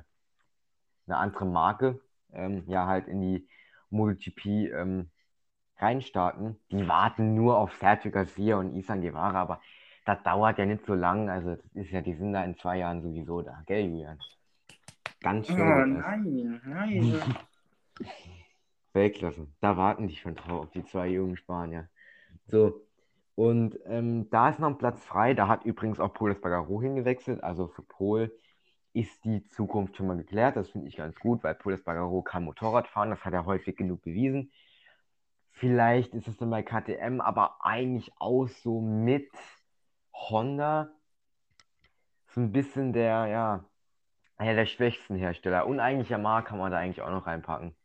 eine 1.07 1.17
andere 1.17 1.45
Marke, 1.45 1.99
ähm, 2.33 2.63
ja, 2.67 2.87
halt 2.87 3.07
in 3.07 3.21
die 3.21 3.47
MotoGP 3.89 4.45
ähm, 4.73 5.09
reinstarten. 5.77 6.59
Die 6.71 6.87
warten 6.87 7.35
nur 7.35 7.57
auf 7.57 7.73
Sergio 7.79 8.11
Garcia 8.11 8.57
und 8.57 8.75
Isan 8.75 9.01
Guevara, 9.01 9.41
aber 9.41 9.61
das 10.05 10.21
dauert 10.23 10.57
ja 10.57 10.65
nicht 10.65 10.85
so 10.85 10.93
lang. 10.93 11.29
Also, 11.29 11.55
das 11.55 11.65
ist 11.73 11.91
ja, 11.91 12.01
die 12.01 12.15
sind 12.15 12.33
da 12.33 12.43
in 12.43 12.57
zwei 12.57 12.77
Jahren 12.77 13.01
sowieso 13.01 13.41
da, 13.41 13.61
gell, 13.65 13.85
Julian? 13.85 14.19
Ganz 15.23 15.47
schön. 15.47 15.57
Oh, 15.57 15.85
nein, 15.85 16.61
nein. 16.65 17.23
Weltklasse. 18.93 19.47
Da 19.61 19.77
warten 19.77 20.07
die 20.07 20.15
schon 20.15 20.35
drauf, 20.35 20.69
die 20.71 20.83
zwei 20.83 21.07
jungen 21.07 21.37
Spanier. 21.37 21.89
So. 22.47 22.85
Und 23.35 23.79
ähm, 23.85 24.29
da 24.29 24.49
ist 24.49 24.59
noch 24.59 24.67
ein 24.67 24.77
Platz 24.77 25.03
frei. 25.03 25.33
Da 25.33 25.47
hat 25.47 25.65
übrigens 25.65 25.99
auch 25.99 26.13
Paul 26.13 26.31
Espargaro 26.31 26.81
hingewechselt. 26.81 27.43
Also 27.43 27.67
für 27.67 27.81
Pol 27.81 28.31
ist 28.91 29.25
die 29.25 29.47
Zukunft 29.47 29.97
schon 29.97 30.07
mal 30.07 30.17
geklärt. 30.17 30.55
Das 30.55 30.69
finde 30.69 30.87
ich 30.87 30.97
ganz 30.97 31.17
gut, 31.17 31.43
weil 31.43 31.55
Paul 31.55 31.73
Espargaro 31.73 32.21
kann 32.21 32.43
Motorrad 32.43 32.87
fahren. 32.87 33.09
Das 33.09 33.25
hat 33.25 33.33
er 33.33 33.45
häufig 33.45 33.75
genug 33.75 34.03
bewiesen. 34.03 34.51
Vielleicht 35.51 36.13
ist 36.13 36.27
es 36.27 36.37
dann 36.37 36.49
bei 36.49 36.63
KTM, 36.63 37.21
aber 37.21 37.65
eigentlich 37.65 38.11
auch 38.19 38.47
so 38.47 38.81
mit 38.81 39.31
Honda 40.13 40.91
so 42.27 42.41
ein 42.41 42.51
bisschen 42.51 42.93
der, 42.93 43.27
ja, 43.27 43.65
einer 44.43 44.55
der 44.55 44.65
schwächsten 44.65 45.15
Hersteller. 45.15 45.67
Und 45.67 45.79
eigentlich 45.79 46.09
Yamaha 46.09 46.41
kann 46.41 46.57
man 46.57 46.71
da 46.71 46.77
eigentlich 46.77 47.01
auch 47.01 47.11
noch 47.11 47.25
reinpacken. 47.25 47.75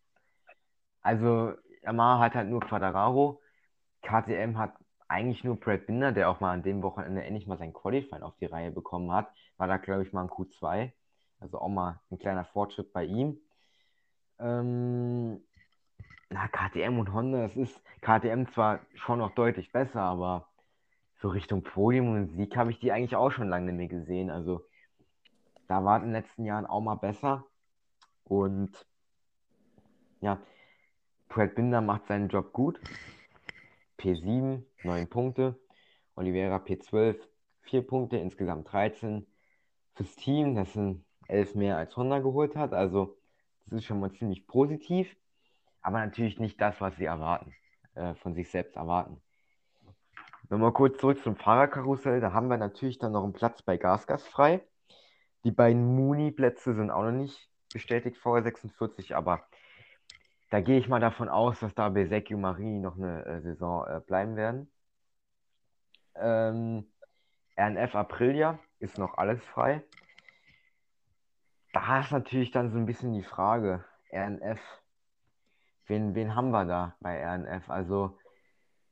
Also 1.02 1.54
Yamaha 1.82 2.24
hat 2.24 2.34
halt 2.34 2.48
nur 2.48 2.60
Quadraro. 2.60 3.40
KTM 4.02 4.58
hat 4.58 4.74
eigentlich 5.08 5.44
nur 5.44 5.58
Brad 5.58 5.86
Binder, 5.86 6.12
der 6.12 6.28
auch 6.28 6.40
mal 6.40 6.52
an 6.52 6.62
dem 6.62 6.82
Wochenende 6.82 7.24
endlich 7.24 7.46
mal 7.46 7.58
sein 7.58 7.72
Qualifying 7.72 8.22
auf 8.22 8.36
die 8.40 8.46
Reihe 8.46 8.70
bekommen 8.70 9.12
hat. 9.12 9.28
War 9.56 9.68
da, 9.68 9.76
glaube 9.76 10.02
ich, 10.02 10.12
mal 10.12 10.22
ein 10.22 10.28
Q2. 10.28 10.92
Also 11.40 11.60
auch 11.60 11.68
mal 11.68 12.00
ein 12.10 12.18
kleiner 12.18 12.44
Fortschritt 12.44 12.92
bei 12.92 13.04
ihm. 13.04 13.38
Ähm, 14.40 15.40
na, 16.30 16.48
KTM 16.48 16.98
und 16.98 17.12
Honda, 17.12 17.42
das 17.42 17.56
ist 17.56 17.80
KTM 18.02 18.46
zwar 18.52 18.80
schon 18.94 19.20
noch 19.20 19.34
deutlich 19.34 19.72
besser, 19.72 20.02
aber 20.02 20.48
so 21.20 21.28
Richtung 21.28 21.62
Podium 21.62 22.12
und 22.12 22.28
Sieg 22.28 22.56
habe 22.56 22.70
ich 22.70 22.80
die 22.80 22.92
eigentlich 22.92 23.16
auch 23.16 23.30
schon 23.30 23.48
lange 23.48 23.72
nicht 23.72 23.76
mehr 23.76 24.00
gesehen. 24.00 24.30
Also 24.30 24.67
da 25.68 25.84
war 25.84 25.98
in 25.98 26.04
den 26.04 26.12
letzten 26.12 26.44
Jahren 26.44 26.66
auch 26.66 26.80
mal 26.80 26.96
besser. 26.96 27.44
Und 28.24 28.86
ja, 30.20 30.40
Brad 31.28 31.54
Binder 31.54 31.80
macht 31.80 32.06
seinen 32.06 32.28
Job 32.28 32.52
gut. 32.52 32.80
P7, 33.98 34.64
9 34.82 35.08
Punkte. 35.08 35.58
Oliveira 36.16 36.56
P12, 36.56 37.16
4 37.62 37.86
Punkte, 37.86 38.16
insgesamt 38.16 38.72
13. 38.72 39.26
Fürs 39.94 40.16
Team, 40.16 40.56
das 40.56 40.72
sind 40.72 41.04
11 41.28 41.54
mehr 41.54 41.76
als 41.76 41.96
Honda 41.96 42.18
geholt 42.18 42.56
hat. 42.56 42.72
Also, 42.72 43.16
das 43.66 43.78
ist 43.78 43.84
schon 43.84 44.00
mal 44.00 44.12
ziemlich 44.12 44.46
positiv. 44.46 45.14
Aber 45.82 46.04
natürlich 46.04 46.40
nicht 46.40 46.60
das, 46.60 46.80
was 46.80 46.96
sie 46.96 47.04
erwarten, 47.04 47.54
äh, 47.94 48.14
von 48.14 48.34
sich 48.34 48.50
selbst 48.50 48.76
erwarten. 48.76 49.20
Wir 50.48 50.72
kurz 50.72 50.98
zurück 50.98 51.22
zum 51.22 51.36
Fahrerkarussell, 51.36 52.20
da 52.20 52.32
haben 52.32 52.48
wir 52.48 52.56
natürlich 52.56 52.98
dann 52.98 53.12
noch 53.12 53.22
einen 53.22 53.34
Platz 53.34 53.60
bei 53.60 53.76
Gasgas 53.76 54.26
frei. 54.26 54.66
Die 55.44 55.52
beiden 55.52 55.94
Muni-Plätze 55.94 56.74
sind 56.74 56.90
auch 56.90 57.04
noch 57.04 57.12
nicht 57.12 57.48
bestätigt, 57.72 58.18
vorher 58.18 58.42
46, 58.42 59.14
aber 59.14 59.46
da 60.50 60.60
gehe 60.60 60.78
ich 60.78 60.88
mal 60.88 61.00
davon 61.00 61.28
aus, 61.28 61.60
dass 61.60 61.74
da 61.74 61.90
Besecchi 61.90 62.34
und 62.34 62.40
Marini 62.40 62.80
noch 62.80 62.96
eine 62.96 63.24
äh, 63.24 63.40
Saison 63.42 63.86
äh, 63.86 64.00
bleiben 64.00 64.36
werden. 64.36 64.70
Ähm, 66.16 66.90
RNF 67.56 67.94
Aprilia 67.94 68.58
ist 68.78 68.98
noch 68.98 69.18
alles 69.18 69.44
frei. 69.44 69.82
Da 71.72 72.00
ist 72.00 72.12
natürlich 72.12 72.50
dann 72.50 72.70
so 72.70 72.78
ein 72.78 72.86
bisschen 72.86 73.12
die 73.12 73.22
Frage, 73.22 73.84
RNF, 74.10 74.60
wen, 75.86 76.14
wen 76.14 76.34
haben 76.34 76.50
wir 76.50 76.64
da 76.64 76.96
bei 77.00 77.22
RNF? 77.22 77.68
Also 77.68 78.18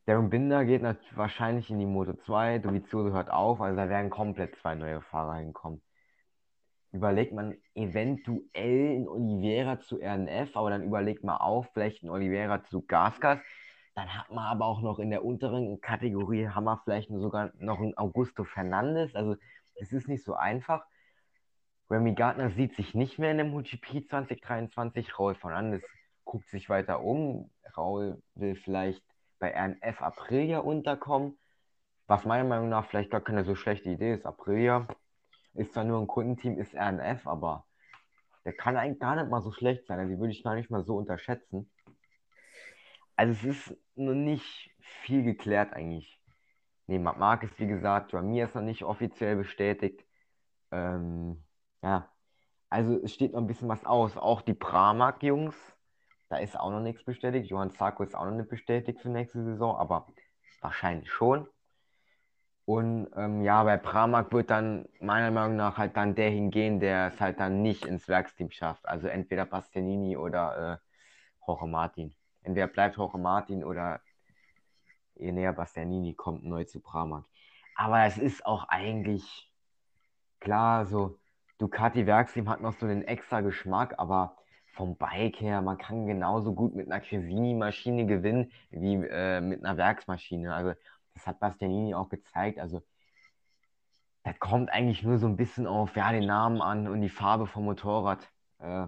Darren 0.05 0.31
Binder 0.31 0.65
geht 0.65 0.83
wahrscheinlich 1.17 1.71
in 1.71 1.79
die 1.81 1.87
Moto 1.87 2.13
2, 2.13 2.59
Dovizioso 2.59 3.13
hört 3.13 3.31
auf, 3.31 3.61
also 3.61 3.77
da 3.77 3.89
werden 3.89 4.11
komplett 4.11 4.55
zwei 4.57 4.77
neue 4.77 5.01
Fahrer 5.01 5.37
hinkommen 5.37 5.83
überlegt 6.97 7.33
man 7.33 7.57
eventuell 7.75 8.93
in 8.93 9.09
Oliveira 9.09 9.81
zu 9.81 10.01
RNF, 10.01 10.57
aber 10.57 10.71
dann 10.71 10.83
überlegt 10.83 11.25
man 11.25 11.37
auch 11.37 11.67
vielleicht 11.73 12.03
in 12.03 12.11
Oliveira 12.11 12.65
zu 12.65 12.83
Gasgas. 12.83 13.39
Dann 13.95 14.13
hat 14.13 14.31
man 14.31 14.45
aber 14.45 14.67
auch 14.67 14.83
noch 14.83 14.99
in 14.99 15.11
der 15.11 15.25
unteren 15.25 15.81
Kategorie, 15.81 16.49
haben 16.49 16.65
wir 16.65 16.81
vielleicht 16.85 17.09
sogar 17.11 17.53
noch 17.59 17.81
einen 17.81 17.97
Augusto 17.97 18.45
Fernandes. 18.45 19.15
Also 19.15 19.37
es 19.75 19.93
ist 19.93 20.09
nicht 20.09 20.25
so 20.25 20.35
einfach. 20.35 20.85
Remy 21.91 22.15
Gardner 22.15 22.51
sieht 22.51 22.75
sich 22.75 22.95
nicht 22.95 23.19
mehr 23.19 23.31
in 23.31 23.39
dem 23.39 23.51
MotoGP 23.51 24.09
2023. 24.09 25.19
Raul 25.19 25.35
Fernandes 25.35 25.83
guckt 26.25 26.49
sich 26.49 26.69
weiter 26.69 27.03
um. 27.03 27.51
Raul 27.77 28.21
will 28.35 28.57
vielleicht 28.57 29.03
bei 29.39 29.55
RNF 29.55 30.03
Aprilia 30.03 30.59
unterkommen. 30.59 31.39
Was 32.07 32.25
meiner 32.25 32.49
Meinung 32.49 32.69
nach 32.69 32.87
vielleicht 32.87 33.11
gar 33.11 33.21
keine 33.21 33.45
so 33.45 33.55
schlechte 33.55 33.91
Idee 33.91 34.15
ist. 34.15 34.27
Aprilia 34.27 34.87
ist 35.57 35.73
zwar 35.73 35.85
nur 35.85 36.01
ein 36.01 36.07
Kundenteam, 36.07 36.59
ist 36.59 36.75
RNF, 36.75 37.27
aber 37.27 37.67
der 38.45 38.53
kann 38.53 38.77
eigentlich 38.77 39.01
gar 39.01 39.17
nicht 39.17 39.31
mal 39.31 39.43
so 39.43 39.53
schlecht 39.53 39.87
sein. 39.87 39.99
Also 39.99 40.13
die 40.13 40.21
würde 40.21 40.33
ich 40.33 40.45
gar 40.45 40.55
nicht 40.55 40.71
mal 40.71 40.85
so 40.85 40.97
unterschätzen. 40.97 41.71
Also 43.17 43.33
es 43.33 43.45
ist 43.45 43.79
noch 43.95 44.15
nicht 44.15 44.71
viel 44.81 45.23
geklärt 45.23 45.73
eigentlich. 45.73 46.21
Nee, 46.87 46.99
Marc 46.99 47.43
ist 47.43 47.59
wie 47.59 47.67
gesagt, 47.67 48.13
mir 48.13 48.45
ist 48.45 48.55
noch 48.55 48.63
nicht 48.63 48.85
offiziell 48.85 49.37
bestätigt. 49.37 50.05
Ähm, 50.71 51.45
ja, 51.83 52.09
also 52.71 53.01
es 53.03 53.15
steht 53.15 53.33
noch 53.33 53.41
ein 53.41 53.47
bisschen 53.47 53.69
was 53.69 53.85
aus. 53.85 54.17
Auch 54.17 54.43
die 54.43 54.55
Pramak-Jungs, 54.55 55.57
da 56.29 56.39
ist 56.39 56.59
auch 56.59 56.71
noch 56.71 56.81
nichts 56.81 57.05
bestätigt. 57.05 57.51
Johann 57.51 57.71
Sarko 57.71 58.03
ist 58.03 58.15
auch 58.15 58.27
noch 58.27 58.37
nicht 58.37 58.51
bestätigt 58.51 59.01
für 59.01 59.09
nächste 59.09 59.43
Saison, 59.43 59.77
aber 59.77 60.07
wahrscheinlich 60.61 61.11
schon. 61.11 61.49
Und 62.67 63.09
ähm, 63.15 63.43
ja, 63.43 63.63
bei 63.63 63.77
Pramak 63.77 64.33
wird 64.33 64.51
dann 64.51 64.87
meiner 65.01 65.31
Meinung 65.31 65.57
nach 65.57 65.79
halt 65.79 65.97
dann 65.97 66.17
der 66.17 66.31
hingehen, 66.31 66.81
der 66.81 67.13
es 67.15 67.21
halt 67.21 67.39
dann 67.39 67.63
nicht 67.63 67.87
ins 67.87 68.09
Werksteam 68.09 68.51
schafft. 68.51 68.87
Also 68.89 69.07
entweder 69.07 69.47
Bastianini 69.47 70.17
oder 70.17 70.81
äh, 70.81 71.47
Jorge 71.47 71.67
Martin. 71.67 72.13
Entweder 72.43 72.67
bleibt 72.67 72.97
Jorge 72.97 73.19
Martin 73.19 73.63
oder 73.65 74.01
Enea 75.15 75.53
Bastianini 75.53 76.15
kommt 76.15 76.45
neu 76.45 76.65
zu 76.65 76.81
Pramak. 76.81 77.25
Aber 77.77 78.05
es 78.05 78.19
ist 78.19 78.45
auch 78.45 78.69
eigentlich 78.69 79.49
klar, 80.41 80.87
so 80.87 81.19
Ducati 81.59 82.07
Werksteam 82.07 82.49
hat 82.49 82.61
noch 82.61 82.75
so 82.75 82.87
einen 82.87 83.03
extra 83.03 83.43
Geschmack, 83.43 83.95
aber 83.99 84.37
vom 84.73 84.97
Bike 84.97 85.41
her, 85.41 85.63
man 85.63 85.79
kann 85.79 86.07
genauso 86.07 86.53
gut 86.53 86.75
mit 86.75 86.91
einer 86.91 87.01
Cresini-Maschine 87.01 88.07
gewinnen 88.07 88.53
wie 88.71 88.95
äh, 88.95 89.41
mit 89.41 89.65
einer 89.65 89.77
Werksmaschine. 89.77 90.53
Also 90.53 90.75
das 91.17 91.27
hat 91.27 91.41
Bastianini 91.41 91.95
auch 91.95 92.11
gezeigt. 92.11 92.59
Also, 92.59 92.83
das 94.23 94.39
kommt 94.39 94.71
eigentlich 94.71 95.03
nur 95.03 95.19
so 95.19 95.27
ein 95.27 95.37
bisschen 95.37 95.67
auf 95.67 95.97
ja, 95.97 96.13
den 96.13 96.27
Namen 96.27 96.61
an 96.61 96.89
und 96.89 97.01
die 97.01 97.09
Farbe 97.09 97.47
vom 97.47 97.65
Motorrad. 97.65 98.31
Äh, 98.59 98.87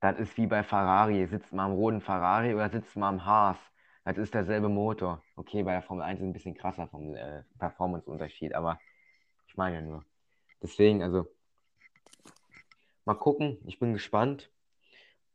das 0.00 0.18
ist 0.18 0.36
wie 0.36 0.48
bei 0.48 0.64
Ferrari. 0.64 1.26
Sitzt 1.28 1.52
man 1.52 1.70
am 1.70 1.76
roten 1.76 2.00
Ferrari 2.00 2.54
oder 2.54 2.68
sitzt 2.70 2.96
man 2.96 3.20
am 3.20 3.24
Haas? 3.24 3.56
Das 4.04 4.18
ist 4.18 4.34
derselbe 4.34 4.68
Motor. 4.68 5.22
Okay, 5.36 5.62
bei 5.62 5.72
der 5.72 5.82
Formel 5.82 6.02
1 6.02 6.18
ist 6.18 6.26
ein 6.26 6.32
bisschen 6.32 6.56
krasser 6.56 6.88
vom 6.88 7.14
äh, 7.14 7.44
Performance-Unterschied, 7.58 8.52
aber 8.52 8.80
ich 9.46 9.56
meine 9.56 9.76
ja 9.76 9.82
nur. 9.82 10.04
Deswegen, 10.60 11.04
also, 11.04 11.28
mal 13.04 13.14
gucken. 13.14 13.58
Ich 13.64 13.78
bin 13.78 13.92
gespannt. 13.92 14.50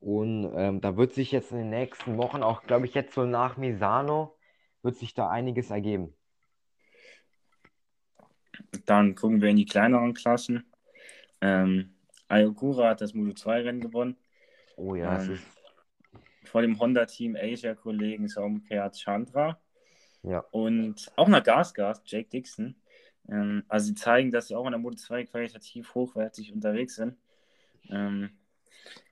Und 0.01 0.51
ähm, 0.53 0.81
da 0.81 0.97
wird 0.97 1.13
sich 1.13 1.31
jetzt 1.31 1.51
in 1.51 1.59
den 1.59 1.69
nächsten 1.69 2.17
Wochen 2.17 2.43
auch, 2.43 2.63
glaube 2.63 2.85
ich, 2.85 2.93
jetzt 2.93 3.13
so 3.13 3.23
nach 3.23 3.55
Misano 3.55 4.36
wird 4.87 4.95
sich 4.95 5.13
da 5.13 5.29
einiges 5.29 5.69
ergeben. 5.69 6.13
Dann 8.85 9.15
gucken 9.15 9.41
wir 9.41 9.49
in 9.49 9.57
die 9.57 9.65
kleineren 9.65 10.13
Klassen. 10.13 10.63
Ähm, 11.41 11.93
Ayokura 12.29 12.91
hat 12.91 13.01
das 13.01 13.13
Moto 13.13 13.33
2 13.33 13.63
Rennen 13.63 13.81
gewonnen. 13.81 14.15
Oh 14.77 14.95
ja, 14.95 15.21
ähm. 15.21 15.39
Vor 16.45 16.61
dem 16.61 16.79
Honda-Team 16.79 17.35
Asia-Kollegen 17.35 18.29
Saumkeat 18.29 18.97
Chandra. 18.97 19.59
Ja. 20.23 20.39
Und 20.51 21.11
auch 21.17 21.27
nach 21.27 21.43
Gasgas, 21.43 22.01
Jake 22.05 22.29
Dixon. 22.29 22.81
Ähm, 23.27 23.65
also 23.67 23.87
sie 23.87 23.95
zeigen, 23.95 24.31
dass 24.31 24.47
sie 24.47 24.55
auch 24.55 24.65
in 24.65 24.71
der 24.71 24.79
Moto 24.79 24.95
2 24.95 25.25
qualitativ 25.25 25.93
hochwertig 25.93 26.53
unterwegs 26.53 26.95
sind. 26.95 27.17
Ähm, 27.89 28.29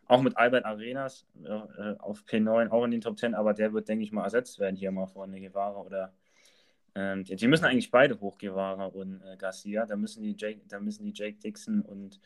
auch 0.07 0.21
mit 0.21 0.37
Albert 0.37 0.65
Arenas 0.65 1.25
äh, 1.43 1.95
auf 1.99 2.23
P9, 2.25 2.69
auch 2.69 2.83
in 2.83 2.91
den 2.91 3.01
Top 3.01 3.17
10, 3.17 3.33
aber 3.33 3.53
der 3.53 3.73
wird, 3.73 3.87
denke 3.87 4.03
ich 4.03 4.11
mal, 4.11 4.23
ersetzt 4.23 4.59
werden 4.59 4.75
hier 4.75 4.91
mal 4.91 5.07
von 5.07 5.31
Guevara 5.31 5.81
oder. 5.81 6.13
Ähm, 6.97 7.25
die, 7.25 7.35
die, 7.35 7.47
müssen 7.47 7.65
eigentlich 7.65 7.91
beide 7.91 8.19
hoch, 8.21 8.37
Guevara 8.37 8.85
und 8.85 9.21
äh, 9.21 9.35
Garcia. 9.35 9.85
Da 9.85 9.97
müssen, 9.97 10.23
die 10.23 10.35
Jake, 10.37 10.61
da 10.67 10.79
müssen 10.79 11.03
die 11.03 11.13
Jake 11.13 11.37
Dixon 11.37 11.81
und 11.81 12.21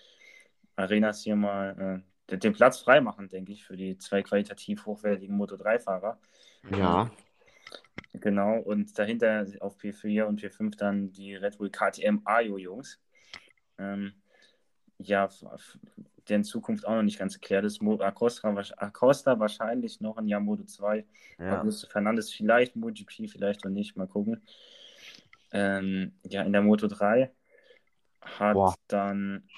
Arenas 0.76 1.24
hier 1.24 1.36
mal 1.36 2.04
äh, 2.30 2.38
den, 2.38 2.54
Platz 2.54 2.80
freimachen, 2.80 3.30
denke 3.30 3.52
ich, 3.52 3.64
für 3.64 3.76
die 3.76 3.98
zwei 3.98 4.22
qualitativ 4.22 4.86
hochwertigen 4.86 5.36
Moto 5.36 5.56
3-Fahrer. 5.56 6.20
Ja. 6.76 7.10
Genau, 8.14 8.60
und 8.60 8.98
dahinter 8.98 9.46
auf 9.60 9.78
P4 9.78 10.24
und 10.24 10.42
P5 10.42 10.78
dann 10.78 11.12
die 11.12 11.36
Red 11.36 11.58
Bull 11.58 11.70
KTM 11.70 12.22
Ajo-Jungs. 12.26 13.00
Ähm, 13.78 14.14
ja, 14.98 15.30
deren 16.30 16.44
Zukunft 16.44 16.86
auch 16.86 16.96
noch 16.96 17.04
nicht 17.04 17.20
ganz 17.20 17.34
geklärt 17.34 17.66
ist. 17.66 17.82
Acosta, 17.82 18.56
Acosta 18.78 19.40
wahrscheinlich 19.40 20.02
noch 20.02 20.18
ein 20.18 20.28
Jahr 20.28 20.40
Moto 20.40 20.64
2. 20.64 21.06
Ja. 21.40 21.60
Augusto 21.60 21.88
Fernandes 21.88 22.32
vielleicht 22.32 22.76
MotoGP, 22.76 23.30
vielleicht 23.30 23.66
auch 23.66 23.70
nicht. 23.70 23.96
Mal 23.98 24.08
gucken. 24.08 24.42
Ähm, 25.52 26.14
ja, 26.24 26.44
in 26.44 26.54
der 26.54 26.62
Moto 26.62 26.88
3 26.88 27.32
hat 28.22 28.54
Boah. 28.54 28.76
dann. 28.88 29.50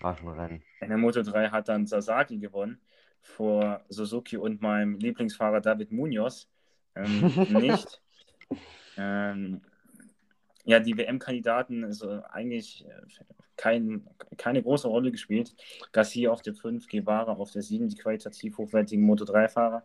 Was 0.00 0.20
ein 0.20 0.28
Rennen. 0.28 0.62
In 0.80 0.88
der 0.88 0.98
Moto 0.98 1.22
3 1.22 1.48
hat 1.48 1.68
dann 1.68 1.86
Sasaki 1.86 2.38
gewonnen 2.38 2.80
vor 3.20 3.84
Suzuki 3.88 4.36
und 4.36 4.60
meinem 4.60 4.98
Lieblingsfahrer 4.98 5.60
David 5.60 5.92
Munoz. 5.92 6.48
Ähm, 6.94 7.20
nicht. 7.52 8.00
Ähm, 8.96 9.62
ja, 10.68 10.80
die 10.80 10.98
WM-Kandidaten 10.98 11.82
also 11.82 12.22
eigentlich 12.28 12.84
äh, 12.84 13.24
kein, 13.56 14.06
keine 14.36 14.62
große 14.62 14.86
Rolle 14.86 15.10
gespielt. 15.10 15.54
Garcia 15.92 16.30
auf 16.30 16.42
der 16.42 16.52
5, 16.52 16.86
Guevara 16.88 17.32
auf 17.32 17.52
der 17.52 17.62
7, 17.62 17.88
die 17.88 17.96
qualitativ 17.96 18.58
hochwertigen 18.58 19.10
Moto3-Fahrer. 19.10 19.82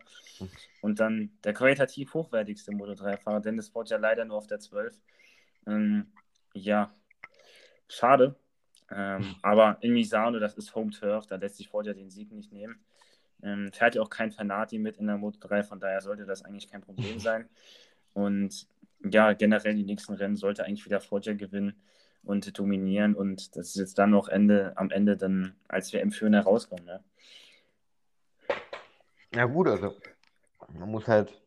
Und 0.82 1.00
dann 1.00 1.30
der 1.42 1.54
qualitativ 1.54 2.12
hochwertigste 2.12 2.72
Moto3-Fahrer, 2.72 3.40
Dennis 3.40 3.70
Ford 3.70 3.88
ja 3.88 3.96
leider 3.96 4.26
nur 4.26 4.36
auf 4.36 4.46
der 4.46 4.60
12. 4.60 4.94
Ähm, 5.66 6.12
ja, 6.52 6.94
schade. 7.88 8.36
Ähm, 8.90 9.36
aber 9.40 9.78
in 9.80 9.94
Misano, 9.94 10.38
das 10.38 10.52
ist 10.52 10.74
Home 10.74 10.90
Turf, 10.90 11.26
da 11.26 11.36
lässt 11.36 11.56
sich 11.56 11.68
Ford 11.68 11.86
ja 11.86 11.94
den 11.94 12.10
Sieg 12.10 12.30
nicht 12.30 12.52
nehmen. 12.52 12.78
Ähm, 13.42 13.72
fährt 13.72 13.94
ja 13.94 14.02
auch 14.02 14.10
kein 14.10 14.32
Fanati 14.32 14.78
mit 14.78 14.98
in 14.98 15.06
der 15.06 15.16
Moto 15.16 15.38
3, 15.40 15.62
von 15.62 15.80
daher 15.80 16.02
sollte 16.02 16.26
das 16.26 16.44
eigentlich 16.44 16.70
kein 16.70 16.82
Problem 16.82 17.18
sein. 17.20 17.48
Und 18.14 18.66
ja, 19.04 19.32
generell 19.34 19.74
die 19.74 19.84
nächsten 19.84 20.14
Rennen 20.14 20.36
sollte 20.36 20.64
eigentlich 20.64 20.86
wieder 20.86 21.00
Forger 21.00 21.34
gewinnen 21.34 21.74
und 22.22 22.58
dominieren 22.58 23.14
und 23.14 23.56
das 23.56 23.68
ist 23.68 23.76
jetzt 23.76 23.98
dann 23.98 24.10
noch 24.10 24.28
Ende, 24.28 24.72
am 24.76 24.90
Ende 24.90 25.16
dann 25.16 25.54
als 25.68 25.92
WM-Führer 25.92 26.40
rauskommen. 26.40 26.84
Ne? 26.84 27.04
Ja 29.34 29.44
gut, 29.44 29.68
also 29.68 29.94
man 30.72 30.90
muss 30.90 31.06
halt 31.06 31.38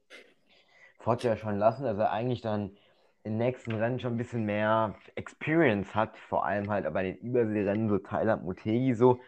Forger 0.99 1.37
schon 1.37 1.57
lassen, 1.57 1.83
dass 1.83 1.97
er 1.97 2.11
eigentlich 2.11 2.41
dann 2.41 2.77
im 3.23 3.37
nächsten 3.37 3.73
Rennen 3.73 3.99
schon 3.99 4.13
ein 4.13 4.17
bisschen 4.17 4.45
mehr 4.45 4.95
Experience 5.15 5.93
hat, 5.95 6.17
vor 6.17 6.45
allem 6.45 6.69
halt 6.69 6.91
bei 6.93 7.03
den 7.03 7.17
Überseerennen, 7.17 7.89
so 7.89 7.97
Thailand, 7.97 8.43
Motegi 8.43 8.93
so. 8.93 9.19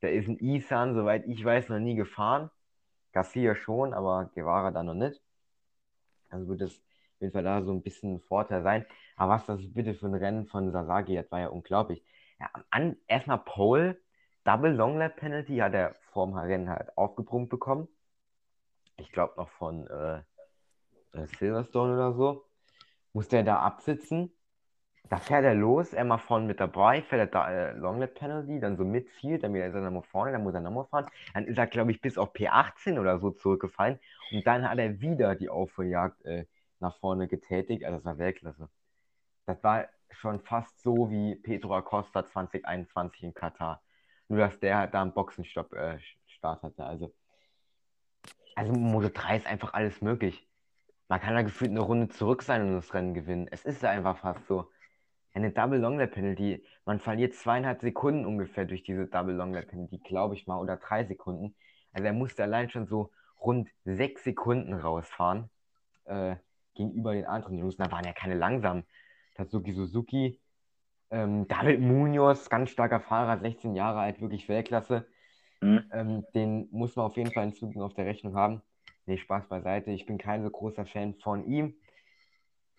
Da 0.00 0.08
ist 0.08 0.28
ein 0.28 0.38
Isan, 0.38 0.94
soweit 0.94 1.26
ich 1.26 1.44
weiß, 1.44 1.68
noch 1.68 1.78
nie 1.78 1.94
gefahren. 1.94 2.50
Garcia 3.12 3.54
schon, 3.54 3.94
aber 3.94 4.30
Guevara 4.34 4.70
da 4.70 4.82
noch 4.82 4.94
nicht. 4.94 5.20
Also 6.34 6.48
wird 6.48 6.62
es 6.62 6.72
auf 6.72 7.20
jeden 7.20 7.32
Fall 7.32 7.44
da 7.44 7.62
so 7.62 7.72
ein 7.72 7.82
bisschen 7.82 8.16
ein 8.16 8.20
Vorteil 8.20 8.62
sein. 8.62 8.84
Aber 9.16 9.34
was 9.34 9.46
das 9.46 9.60
bitte 9.72 9.94
für 9.94 10.06
ein 10.06 10.14
Rennen 10.14 10.46
von 10.46 10.72
Sasaki, 10.72 11.14
das 11.14 11.30
war 11.30 11.40
ja 11.40 11.48
unglaublich. 11.48 12.04
Ja, 12.40 12.50
erstmal 13.06 13.38
Pole, 13.38 14.00
Double 14.44 14.72
Long 14.72 14.98
Lap 14.98 15.16
Penalty 15.16 15.56
hat 15.58 15.74
er 15.74 15.94
vorm 16.12 16.34
Rennen 16.34 16.68
halt 16.68 16.96
aufgebrummt 16.98 17.48
bekommen. 17.48 17.88
Ich 18.96 19.10
glaube 19.10 19.34
noch 19.36 19.48
von 19.50 19.86
äh, 19.86 20.18
äh, 21.12 21.26
Silverstone 21.38 21.94
oder 21.94 22.12
so. 22.14 22.44
Musste 23.12 23.38
er 23.38 23.44
da 23.44 23.60
absitzen. 23.60 24.32
Da 25.10 25.18
fährt 25.18 25.44
er 25.44 25.54
los, 25.54 25.92
er 25.92 26.04
mal 26.04 26.18
vorne 26.18 26.46
mit 26.46 26.60
dabei, 26.60 27.02
fährt 27.02 27.20
er 27.20 27.26
da 27.26 27.50
äh, 27.50 27.72
Long 27.72 27.98
Lap 28.00 28.14
Penalty, 28.14 28.58
dann 28.58 28.76
so 28.76 28.84
Midfield, 28.84 29.42
dann 29.42 29.52
wieder 29.52 29.66
ist 29.66 29.74
er 29.74 29.82
nochmal 29.82 30.02
vorne, 30.02 30.32
dann 30.32 30.42
muss 30.42 30.54
er 30.54 30.60
nochmal 30.60 30.86
fahren. 30.86 31.06
Dann 31.34 31.44
ist 31.44 31.58
er, 31.58 31.66
glaube 31.66 31.90
ich, 31.90 32.00
bis 32.00 32.16
auf 32.16 32.32
P18 32.34 32.98
oder 32.98 33.18
so 33.18 33.30
zurückgefallen. 33.30 33.98
Und 34.32 34.46
dann 34.46 34.68
hat 34.68 34.78
er 34.78 35.00
wieder 35.00 35.34
die 35.34 35.50
Aufholjagd 35.50 36.24
äh, 36.24 36.46
nach 36.80 36.96
vorne 36.98 37.28
getätigt. 37.28 37.84
Also 37.84 37.98
das 37.98 38.04
war 38.04 38.18
Weltklasse. 38.18 38.68
Das 39.46 39.62
war 39.62 39.86
schon 40.10 40.40
fast 40.40 40.80
so 40.82 41.10
wie 41.10 41.34
Pedro 41.36 41.76
Acosta 41.76 42.26
2021 42.26 43.24
in 43.24 43.34
Katar. 43.34 43.82
Nur, 44.28 44.38
dass 44.38 44.58
der 44.58 44.86
da 44.86 45.02
einen 45.02 45.12
Boxenstopp 45.12 45.74
äh, 45.74 45.98
Start 46.26 46.62
hatte. 46.62 46.84
Also, 46.84 47.14
also 48.54 48.72
Moto 48.72 49.10
3 49.12 49.36
ist 49.36 49.46
einfach 49.46 49.74
alles 49.74 50.00
möglich. 50.00 50.48
Man 51.08 51.20
kann 51.20 51.34
da 51.34 51.42
gefühlt 51.42 51.70
eine 51.70 51.80
Runde 51.80 52.08
zurück 52.08 52.42
sein 52.42 52.62
und 52.62 52.74
das 52.74 52.94
Rennen 52.94 53.14
gewinnen. 53.14 53.48
Es 53.50 53.64
ist 53.64 53.84
einfach 53.84 54.18
fast 54.18 54.46
so. 54.46 54.70
Eine 55.34 55.50
Double 55.50 55.78
Long 55.78 55.98
Lap 55.98 56.12
Penalty, 56.12 56.64
man 56.86 57.00
verliert 57.00 57.34
zweieinhalb 57.34 57.80
Sekunden 57.80 58.24
ungefähr 58.24 58.64
durch 58.64 58.82
diese 58.82 59.06
Double 59.06 59.34
Long 59.34 59.52
Lap 59.52 59.68
Penalty, 59.68 59.98
glaube 59.98 60.34
ich 60.34 60.46
mal, 60.46 60.58
oder 60.58 60.76
drei 60.76 61.04
Sekunden. 61.04 61.54
Also 61.92 62.06
er 62.06 62.12
musste 62.12 62.44
allein 62.44 62.70
schon 62.70 62.86
so 62.86 63.10
rund 63.40 63.68
sechs 63.84 64.24
Sekunden 64.24 64.72
rausfahren. 64.72 65.50
Äh, 66.04 66.36
gegenüber 66.74 67.14
den 67.14 67.26
anderen 67.26 67.58
Jungs. 67.58 67.76
Da 67.76 67.90
waren 67.90 68.04
ja 68.04 68.12
keine 68.12 68.34
langsamen. 68.34 68.84
Tatsuki 69.34 69.72
Suzuki, 69.72 70.40
ähm, 71.10 71.46
David 71.48 71.80
Munoz, 71.80 72.48
ganz 72.50 72.70
starker 72.70 73.00
Fahrer, 73.00 73.38
16 73.38 73.74
Jahre 73.74 74.00
alt, 74.00 74.20
wirklich 74.20 74.48
Weltklasse. 74.48 75.06
Mhm. 75.60 75.84
Ähm, 75.92 76.24
den 76.34 76.68
muss 76.70 76.96
man 76.96 77.06
auf 77.06 77.16
jeden 77.16 77.32
Fall 77.32 77.44
in 77.44 77.54
Zukunft 77.54 77.80
auf 77.80 77.94
der 77.94 78.06
Rechnung 78.06 78.36
haben. 78.36 78.62
Nee, 79.06 79.18
Spaß 79.18 79.48
beiseite. 79.48 79.90
Ich 79.90 80.06
bin 80.06 80.18
kein 80.18 80.42
so 80.42 80.50
großer 80.50 80.86
Fan 80.86 81.14
von 81.14 81.46
ihm. 81.46 81.74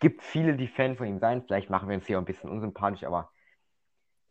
Gibt 0.06 0.22
viele, 0.22 0.56
die 0.56 0.68
Fan 0.68 0.98
von 0.98 1.08
ihm 1.08 1.18
sein. 1.18 1.42
Vielleicht 1.42 1.72
machen 1.72 1.90
wir 1.90 1.96
uns 1.96 2.06
hier 2.06 2.20
ein 2.20 2.26
bisschen 2.26 2.48
unsympathisch, 2.48 3.06
aber 3.06 3.32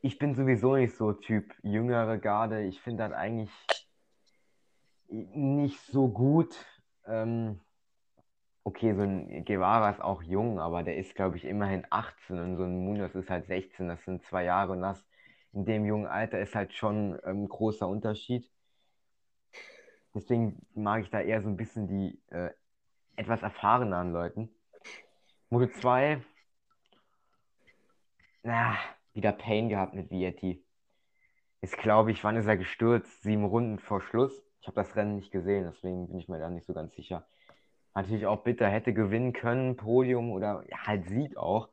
ich 0.03 0.21
bin 0.21 0.37
sowieso 0.37 0.77
nicht 0.77 0.95
so 0.95 1.13
Typ 1.13 1.53
jüngere 1.65 2.17
Garde. 2.19 2.63
Ich 2.63 2.81
finde 2.81 3.03
das 3.03 3.13
eigentlich 3.13 3.51
nicht 5.09 5.81
so 5.81 6.07
gut. 6.07 6.65
Ähm, 7.09 7.61
okay, 8.63 8.95
so 8.95 9.03
ein 9.03 9.45
Guevara 9.45 9.91
ist 9.91 10.01
auch 10.01 10.23
jung, 10.23 10.61
aber 10.61 10.85
der 10.85 10.97
ist, 10.97 11.17
glaube 11.17 11.39
ich, 11.39 11.45
immerhin 11.45 11.85
18 11.91 12.39
und 12.39 12.57
so 12.57 12.63
ein 12.63 12.85
Munoz 12.85 13.17
ist 13.17 13.29
halt 13.29 13.49
16. 13.49 13.89
Das 13.89 14.05
sind 14.05 14.23
zwei 14.23 14.45
Jahre 14.45 14.71
und 14.71 14.81
das 14.81 15.05
in 15.53 15.65
dem 15.65 15.85
jungen 15.85 16.07
Alter 16.07 16.39
ist 16.39 16.55
halt 16.55 16.73
schon 16.73 17.15
ein 17.15 17.39
ähm, 17.39 17.49
großer 17.49 17.89
Unterschied. 17.89 18.49
Deswegen 20.15 20.65
mag 20.73 21.03
ich 21.03 21.11
da 21.11 21.21
eher 21.21 21.43
so 21.43 21.49
ein 21.49 21.57
bisschen 21.57 21.89
die 21.89 22.23
äh, 22.31 22.51
etwas 23.17 23.43
erfahreneren 23.43 24.13
Leuten. 24.13 24.54
Moto 25.51 25.67
2, 25.67 26.23
na, 28.43 28.77
wieder 29.13 29.33
Pain 29.33 29.69
gehabt 29.69 29.95
mit 29.95 30.11
Vietti. 30.11 30.65
Ist, 31.61 31.79
glaube 31.79 32.11
ich, 32.11 32.23
wann 32.25 32.37
ist 32.37 32.47
er 32.47 32.57
gestürzt? 32.57 33.23
Sieben 33.23 33.45
Runden 33.45 33.79
vor 33.79 34.01
Schluss. 34.01 34.43
Ich 34.61 34.67
habe 34.67 34.77
das 34.77 34.97
Rennen 34.97 35.17
nicht 35.17 35.31
gesehen, 35.31 35.65
deswegen 35.65 36.09
bin 36.09 36.19
ich 36.19 36.29
mir 36.29 36.39
da 36.39 36.51
nicht 36.51 36.67
so 36.67 36.75
ganz 36.75 36.95
sicher 36.95 37.27
natürlich 37.95 38.27
auch 38.27 38.43
bitter, 38.43 38.69
hätte 38.69 38.93
gewinnen 38.93 39.33
können, 39.33 39.77
Podium 39.77 40.31
oder 40.31 40.65
ja, 40.69 40.87
halt 40.87 41.07
Sieg 41.09 41.37
auch. 41.37 41.69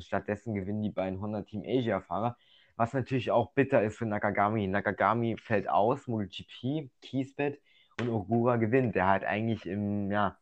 Stattdessen 0.00 0.54
gewinnen 0.54 0.82
die 0.82 0.90
beiden 0.90 1.20
Honda 1.20 1.42
Team 1.42 1.62
Asia-Fahrer. 1.66 2.36
Was 2.76 2.92
natürlich 2.92 3.30
auch 3.30 3.52
bitter 3.52 3.82
ist 3.82 3.96
für 3.96 4.06
Nakagami. 4.06 4.66
Nakagami 4.66 5.36
fällt 5.38 5.68
aus, 5.68 6.06
MotoGP, 6.06 6.90
Kiesbett 7.00 7.60
und 8.00 8.08
Ogura 8.08 8.56
gewinnt, 8.56 8.94
der 8.94 9.06
halt 9.06 9.24
eigentlich 9.24 9.66
im, 9.66 10.10
ja, 10.10 10.38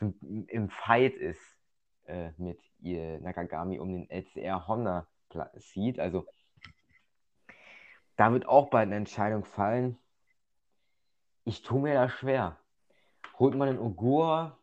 im 0.00 0.70
Fight 0.70 1.14
ist 1.14 1.55
äh, 2.06 2.30
mit 2.36 2.60
ihr 2.80 3.20
Nakagami 3.20 3.78
um 3.78 3.92
den 3.92 4.10
LCR 4.10 4.66
Honda 4.68 5.06
Seat. 5.56 5.98
Also 5.98 6.26
da 8.16 8.32
wird 8.32 8.46
auch 8.46 8.70
bald 8.70 8.86
eine 8.86 8.96
Entscheidung 8.96 9.44
fallen. 9.44 9.98
Ich 11.44 11.62
tue 11.62 11.80
mir 11.80 11.94
da 11.94 12.08
schwer 12.08 12.58
holt 13.38 13.54
man 13.54 13.68
einen 13.68 13.78
Ogura, 13.78 14.58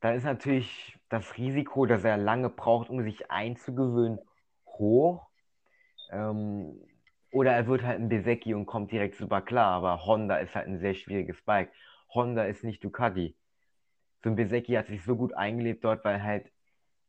dann 0.00 0.14
ist 0.14 0.24
natürlich 0.24 0.98
das 1.08 1.36
Risiko, 1.36 1.86
dass 1.86 2.04
er 2.04 2.16
lange 2.16 2.50
braucht, 2.50 2.90
um 2.90 3.02
sich 3.02 3.30
einzugewöhnen, 3.30 4.18
hoch. 4.66 5.28
Ähm, 6.10 6.74
oder 7.30 7.52
er 7.52 7.66
wird 7.66 7.82
halt 7.82 8.00
ein 8.00 8.08
Besecki 8.08 8.54
und 8.54 8.66
kommt 8.66 8.92
direkt 8.92 9.16
super 9.16 9.42
klar. 9.42 9.72
Aber 9.72 10.06
Honda 10.06 10.36
ist 10.36 10.54
halt 10.54 10.68
ein 10.68 10.78
sehr 10.78 10.94
schwieriges 10.94 11.42
Bike. 11.42 11.72
Honda 12.14 12.44
ist 12.44 12.64
nicht 12.64 12.82
Ducati. 12.84 13.36
So 14.22 14.30
ein 14.30 14.36
Besecki 14.36 14.74
hat 14.74 14.86
sich 14.86 15.04
so 15.04 15.16
gut 15.16 15.34
eingelebt 15.34 15.84
dort, 15.84 16.04
weil 16.04 16.22
halt 16.22 16.50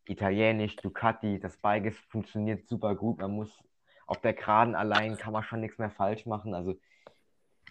italienisch, 0.09 0.75
Ducati, 0.77 1.39
das 1.39 1.57
Bike 1.57 1.93
funktioniert 2.09 2.67
super 2.67 2.95
gut. 2.95 3.19
Man 3.19 3.31
muss 3.31 3.63
auf 4.07 4.19
der 4.21 4.33
Geraden 4.33 4.75
allein 4.75 5.17
kann 5.17 5.33
man 5.33 5.43
schon 5.43 5.61
nichts 5.61 5.77
mehr 5.77 5.91
falsch 5.91 6.25
machen. 6.25 6.53
Also, 6.53 6.75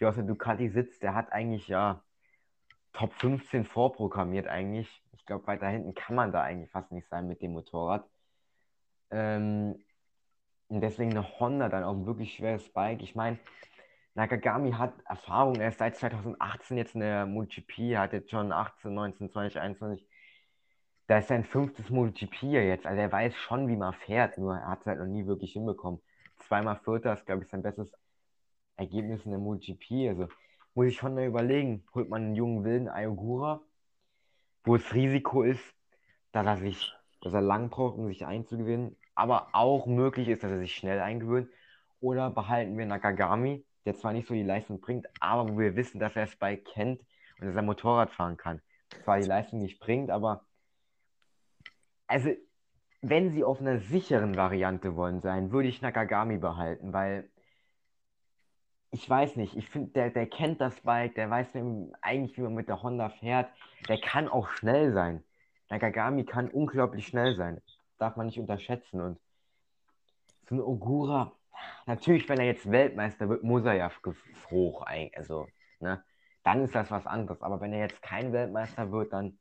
der 0.00 0.08
aus 0.10 0.14
der 0.14 0.24
Ducati 0.24 0.68
sitzt, 0.68 1.02
der 1.02 1.14
hat 1.14 1.32
eigentlich 1.32 1.68
ja 1.68 2.02
Top 2.92 3.12
15 3.14 3.64
vorprogrammiert 3.64 4.46
eigentlich. 4.48 5.02
Ich 5.12 5.26
glaube, 5.26 5.46
weiter 5.46 5.68
hinten 5.68 5.94
kann 5.94 6.16
man 6.16 6.32
da 6.32 6.42
eigentlich 6.42 6.70
fast 6.70 6.92
nicht 6.92 7.08
sein 7.08 7.28
mit 7.28 7.42
dem 7.42 7.52
Motorrad. 7.52 8.08
Ähm, 9.10 9.76
und 10.68 10.80
deswegen 10.80 11.10
eine 11.10 11.40
Honda 11.40 11.68
dann 11.68 11.84
auch 11.84 11.94
ein 11.94 12.06
wirklich 12.06 12.34
schweres 12.34 12.68
Bike. 12.72 13.02
Ich 13.02 13.14
meine, 13.14 13.38
Nakagami 14.14 14.72
hat 14.72 14.94
Erfahrung, 15.06 15.56
er 15.56 15.68
ist 15.68 15.78
seit 15.78 15.96
2018 15.96 16.76
jetzt 16.76 16.94
in 16.94 17.00
der 17.00 17.26
MotoGP, 17.26 17.96
hat 17.96 18.12
jetzt 18.12 18.30
schon 18.30 18.52
18, 18.52 18.92
19, 18.92 19.30
20, 19.30 19.60
21. 19.60 20.06
Da 21.08 21.18
ist 21.18 21.28
sein 21.28 21.44
fünftes 21.44 21.90
MotoGP 21.90 22.42
jetzt. 22.44 22.86
Also 22.86 23.00
er 23.00 23.10
weiß 23.10 23.34
schon, 23.34 23.66
wie 23.66 23.76
man 23.76 23.94
fährt, 23.94 24.38
nur 24.38 24.54
er 24.54 24.68
hat 24.68 24.80
es 24.82 24.86
halt 24.86 25.00
noch 25.00 25.06
nie 25.06 25.26
wirklich 25.26 25.52
hinbekommen. 25.54 26.00
Zweimal 26.36 26.76
Vierter 26.76 27.14
ist, 27.14 27.26
glaube 27.26 27.42
ich, 27.42 27.50
sein 27.50 27.62
bestes 27.62 27.92
Ergebnis 28.76 29.24
in 29.24 29.32
der 29.32 29.40
MotoGP. 29.40 30.08
Also 30.10 30.28
muss 30.74 30.86
ich 30.86 30.96
schon 30.96 31.14
mal 31.14 31.26
überlegen, 31.26 31.84
holt 31.94 32.08
man 32.08 32.22
einen 32.22 32.36
jungen 32.36 32.62
wilden 32.62 32.88
Ayogura 32.88 33.62
wo 34.68 34.76
das 34.76 34.92
Risiko 34.94 35.42
ist, 35.42 35.62
dass 36.32 36.46
er 36.46 36.58
sich, 36.58 36.92
dass 37.22 37.32
er 37.32 37.40
lang 37.40 37.70
braucht, 37.70 37.96
um 37.96 38.06
sich 38.06 38.26
einzugewinnen, 38.26 38.96
aber 39.14 39.48
auch 39.52 39.86
möglich 39.86 40.28
ist, 40.28 40.42
dass 40.44 40.50
er 40.50 40.58
sich 40.58 40.74
schnell 40.74 41.00
eingewöhnt. 41.00 41.48
Oder 42.00 42.30
behalten 42.30 42.78
wir 42.78 42.86
Nakagami, 42.86 43.64
der 43.84 43.96
zwar 43.96 44.12
nicht 44.12 44.28
so 44.28 44.34
die 44.34 44.42
Leistung 44.42 44.80
bringt, 44.80 45.08
aber 45.20 45.48
wo 45.48 45.58
wir 45.58 45.74
wissen, 45.74 45.98
dass 45.98 46.14
er 46.14 46.26
Spike 46.26 46.62
kennt 46.70 47.00
und 47.40 47.46
dass 47.46 47.56
er 47.56 47.62
Motorrad 47.62 48.10
fahren 48.10 48.36
kann. 48.36 48.60
Zwar 49.04 49.18
die 49.18 49.26
Leistung 49.26 49.60
nicht 49.60 49.80
bringt, 49.80 50.10
aber 50.10 50.44
also 52.08 52.30
wenn 53.00 53.30
sie 53.30 53.44
auf 53.44 53.60
einer 53.60 53.78
sicheren 53.78 54.36
Variante 54.36 54.96
wollen 54.96 55.20
sein, 55.20 55.52
würde 55.52 55.68
ich 55.68 55.82
Nakagami 55.82 56.38
behalten, 56.38 56.92
weil 56.92 57.30
ich 58.90 59.08
weiß 59.08 59.36
nicht, 59.36 59.54
ich 59.56 59.68
finde, 59.68 59.92
der, 59.92 60.10
der 60.10 60.26
kennt 60.26 60.60
das 60.60 60.80
Bike, 60.80 61.14
der 61.14 61.30
weiß 61.30 61.48
eigentlich, 62.00 62.36
wie 62.36 62.42
man 62.42 62.54
mit 62.54 62.68
der 62.68 62.82
Honda 62.82 63.10
fährt. 63.10 63.52
Der 63.88 64.00
kann 64.00 64.28
auch 64.28 64.48
schnell 64.48 64.92
sein. 64.92 65.22
Nakagami 65.68 66.24
kann 66.24 66.48
unglaublich 66.48 67.06
schnell 67.06 67.36
sein. 67.36 67.60
Darf 67.98 68.16
man 68.16 68.26
nicht 68.26 68.40
unterschätzen. 68.40 69.02
Und 69.02 69.20
so 70.48 70.54
ein 70.54 70.60
Ogura, 70.62 71.32
natürlich, 71.84 72.26
wenn 72.30 72.38
er 72.38 72.46
jetzt 72.46 72.70
Weltmeister 72.70 73.28
wird, 73.28 73.42
muss 73.42 73.64
er 73.66 73.74
ja 73.74 73.90
hoch. 74.50 74.86
Also, 75.14 75.46
ne? 75.80 76.02
Dann 76.42 76.64
ist 76.64 76.74
das 76.74 76.90
was 76.90 77.06
anderes. 77.06 77.42
Aber 77.42 77.60
wenn 77.60 77.74
er 77.74 77.80
jetzt 77.80 78.00
kein 78.00 78.32
Weltmeister 78.32 78.90
wird, 78.90 79.12
dann 79.12 79.38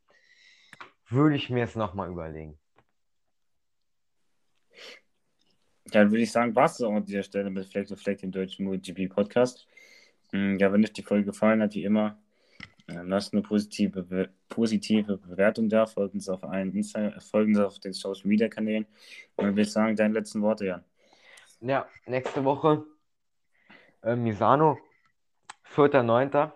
würde 1.09 1.35
ich 1.35 1.49
mir 1.49 1.63
es 1.63 1.75
nochmal 1.75 2.09
überlegen. 2.09 2.57
Dann 5.85 6.11
würde 6.11 6.23
ich 6.23 6.31
sagen, 6.31 6.55
war 6.55 6.65
es 6.65 6.81
an 6.81 7.05
dieser 7.05 7.23
Stelle 7.23 7.49
mit 7.49 7.65
Fleck 7.65 7.87
to 7.87 7.95
Fleck, 7.95 8.19
dem 8.19 8.31
deutschen 8.31 8.65
MotoGP 8.65 9.09
Podcast. 9.09 9.67
Hm, 10.31 10.59
ja, 10.59 10.71
wenn 10.71 10.83
euch 10.83 10.91
die 10.91 11.03
Folge 11.03 11.25
gefallen 11.25 11.61
hat, 11.61 11.75
wie 11.75 11.85
immer, 11.85 12.19
ähm, 12.89 13.07
lasst 13.07 13.33
eine 13.33 13.41
positive, 13.41 14.29
positive 14.49 15.17
Bewertung 15.17 15.69
da, 15.69 15.85
folgt 15.85 16.13
uns 16.13 16.27
auf 16.27 16.43
allen 16.43 16.73
Insta 16.73 17.19
folgen 17.19 17.55
uns 17.55 17.65
auf 17.65 17.79
den 17.79 17.93
Social 17.93 18.27
Media 18.27 18.49
Kanälen. 18.49 18.85
Und 19.35 19.45
dann 19.45 19.53
würde 19.53 19.61
ich 19.61 19.71
sagen, 19.71 19.95
deine 19.95 20.13
letzten 20.13 20.41
Worte, 20.41 20.65
Jan. 20.65 20.83
Ja, 21.61 21.87
nächste 22.05 22.43
Woche 22.43 22.85
äh, 24.03 24.15
Misano, 24.15 24.77
4.9. 25.73 26.51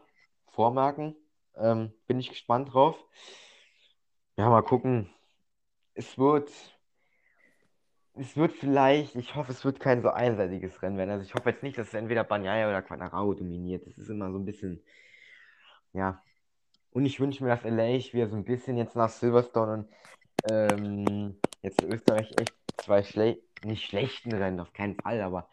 Vormerken. 0.48 1.16
Ähm, 1.56 1.92
bin 2.08 2.20
ich 2.20 2.30
gespannt 2.30 2.74
drauf. 2.74 2.98
Ja, 4.42 4.50
mal 4.50 4.64
gucken. 4.64 5.08
Es 5.94 6.18
wird 6.18 6.50
es 8.16 8.36
wird 8.36 8.54
vielleicht, 8.54 9.16
ich 9.16 9.36
hoffe, 9.36 9.52
es 9.52 9.64
wird 9.64 9.80
kein 9.80 10.02
so 10.02 10.10
einseitiges 10.10 10.82
Rennen 10.82 10.98
werden. 10.98 11.12
Also 11.12 11.24
ich 11.26 11.36
hoffe 11.36 11.52
jetzt 11.52 11.62
nicht, 11.62 11.78
dass 11.78 11.90
es 11.90 11.94
entweder 11.94 12.24
Banyaya 12.24 12.68
oder 12.70 12.82
Quadrao 12.82 13.36
dominiert. 13.36 13.86
Das 13.86 14.00
ist 14.00 14.10
immer 14.10 14.32
so 14.32 14.40
ein 14.40 14.46
bisschen, 14.46 14.84
ja. 15.94 16.22
Und 16.92 17.06
ich 17.06 17.20
wünsche 17.20 17.44
mir, 17.44 17.52
dass 17.52 17.64
LA 17.66 18.00
wieder 18.14 18.30
so 18.30 18.36
ein 18.36 18.46
bisschen 18.46 18.78
jetzt 18.78 18.96
nach 18.96 19.10
Silverstone 19.10 19.74
und 19.74 19.90
ähm, 20.52 21.40
jetzt 21.62 21.84
in 21.84 21.94
Österreich 21.94 22.32
echt 22.40 22.56
zwei 22.78 23.04
schle 23.04 23.40
nicht 23.64 23.86
schlechten 23.86 24.34
Rennen, 24.34 24.60
auf 24.60 24.74
keinen 24.74 24.96
Fall, 24.96 25.22
aber 25.22 25.50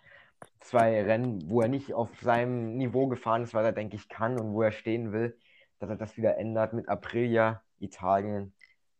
zwei 0.60 1.02
Rennen, 1.04 1.50
wo 1.50 1.62
er 1.62 1.68
nicht 1.68 1.94
auf 1.94 2.10
seinem 2.22 2.76
Niveau 2.78 3.08
gefahren 3.08 3.42
ist, 3.44 3.54
was 3.54 3.64
er, 3.64 3.72
denke 3.72 3.96
ich, 3.96 4.08
kann 4.08 4.40
und 4.40 4.54
wo 4.54 4.62
er 4.62 4.72
stehen 4.72 5.12
will, 5.12 5.38
dass 5.80 5.90
er 5.90 5.96
das 5.96 6.16
wieder 6.16 6.38
ändert 6.38 6.72
mit 6.72 6.88
Aprilia, 6.88 7.62
Italien, 7.80 8.54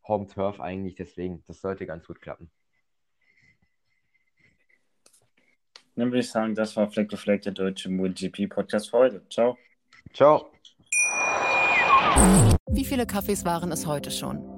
Home 0.09 0.27
Turf 0.27 0.61
eigentlich. 0.61 0.97
Deswegen, 0.97 1.45
das 1.47 1.61
sollte 1.61 1.87
ganz 1.87 2.07
gut 2.07 2.21
klappen. 2.21 2.51
Dann 5.95 6.11
würde 6.11 6.21
ich 6.21 6.31
sagen, 6.31 6.55
das 6.55 6.77
war 6.77 6.89
Fleck 6.91 7.09
to 7.09 7.17
Fleck, 7.17 7.43
der 7.43 7.53
deutsche 7.53 7.91
MotoGP-Podcast 7.91 8.91
für 8.91 8.99
heute. 8.99 9.29
Ciao. 9.29 9.59
Ciao. 10.13 10.53
Wie 12.71 12.85
viele 12.85 13.05
Kaffees 13.05 13.45
waren 13.45 13.73
es 13.73 13.87
heute 13.87 14.11
schon? 14.11 14.58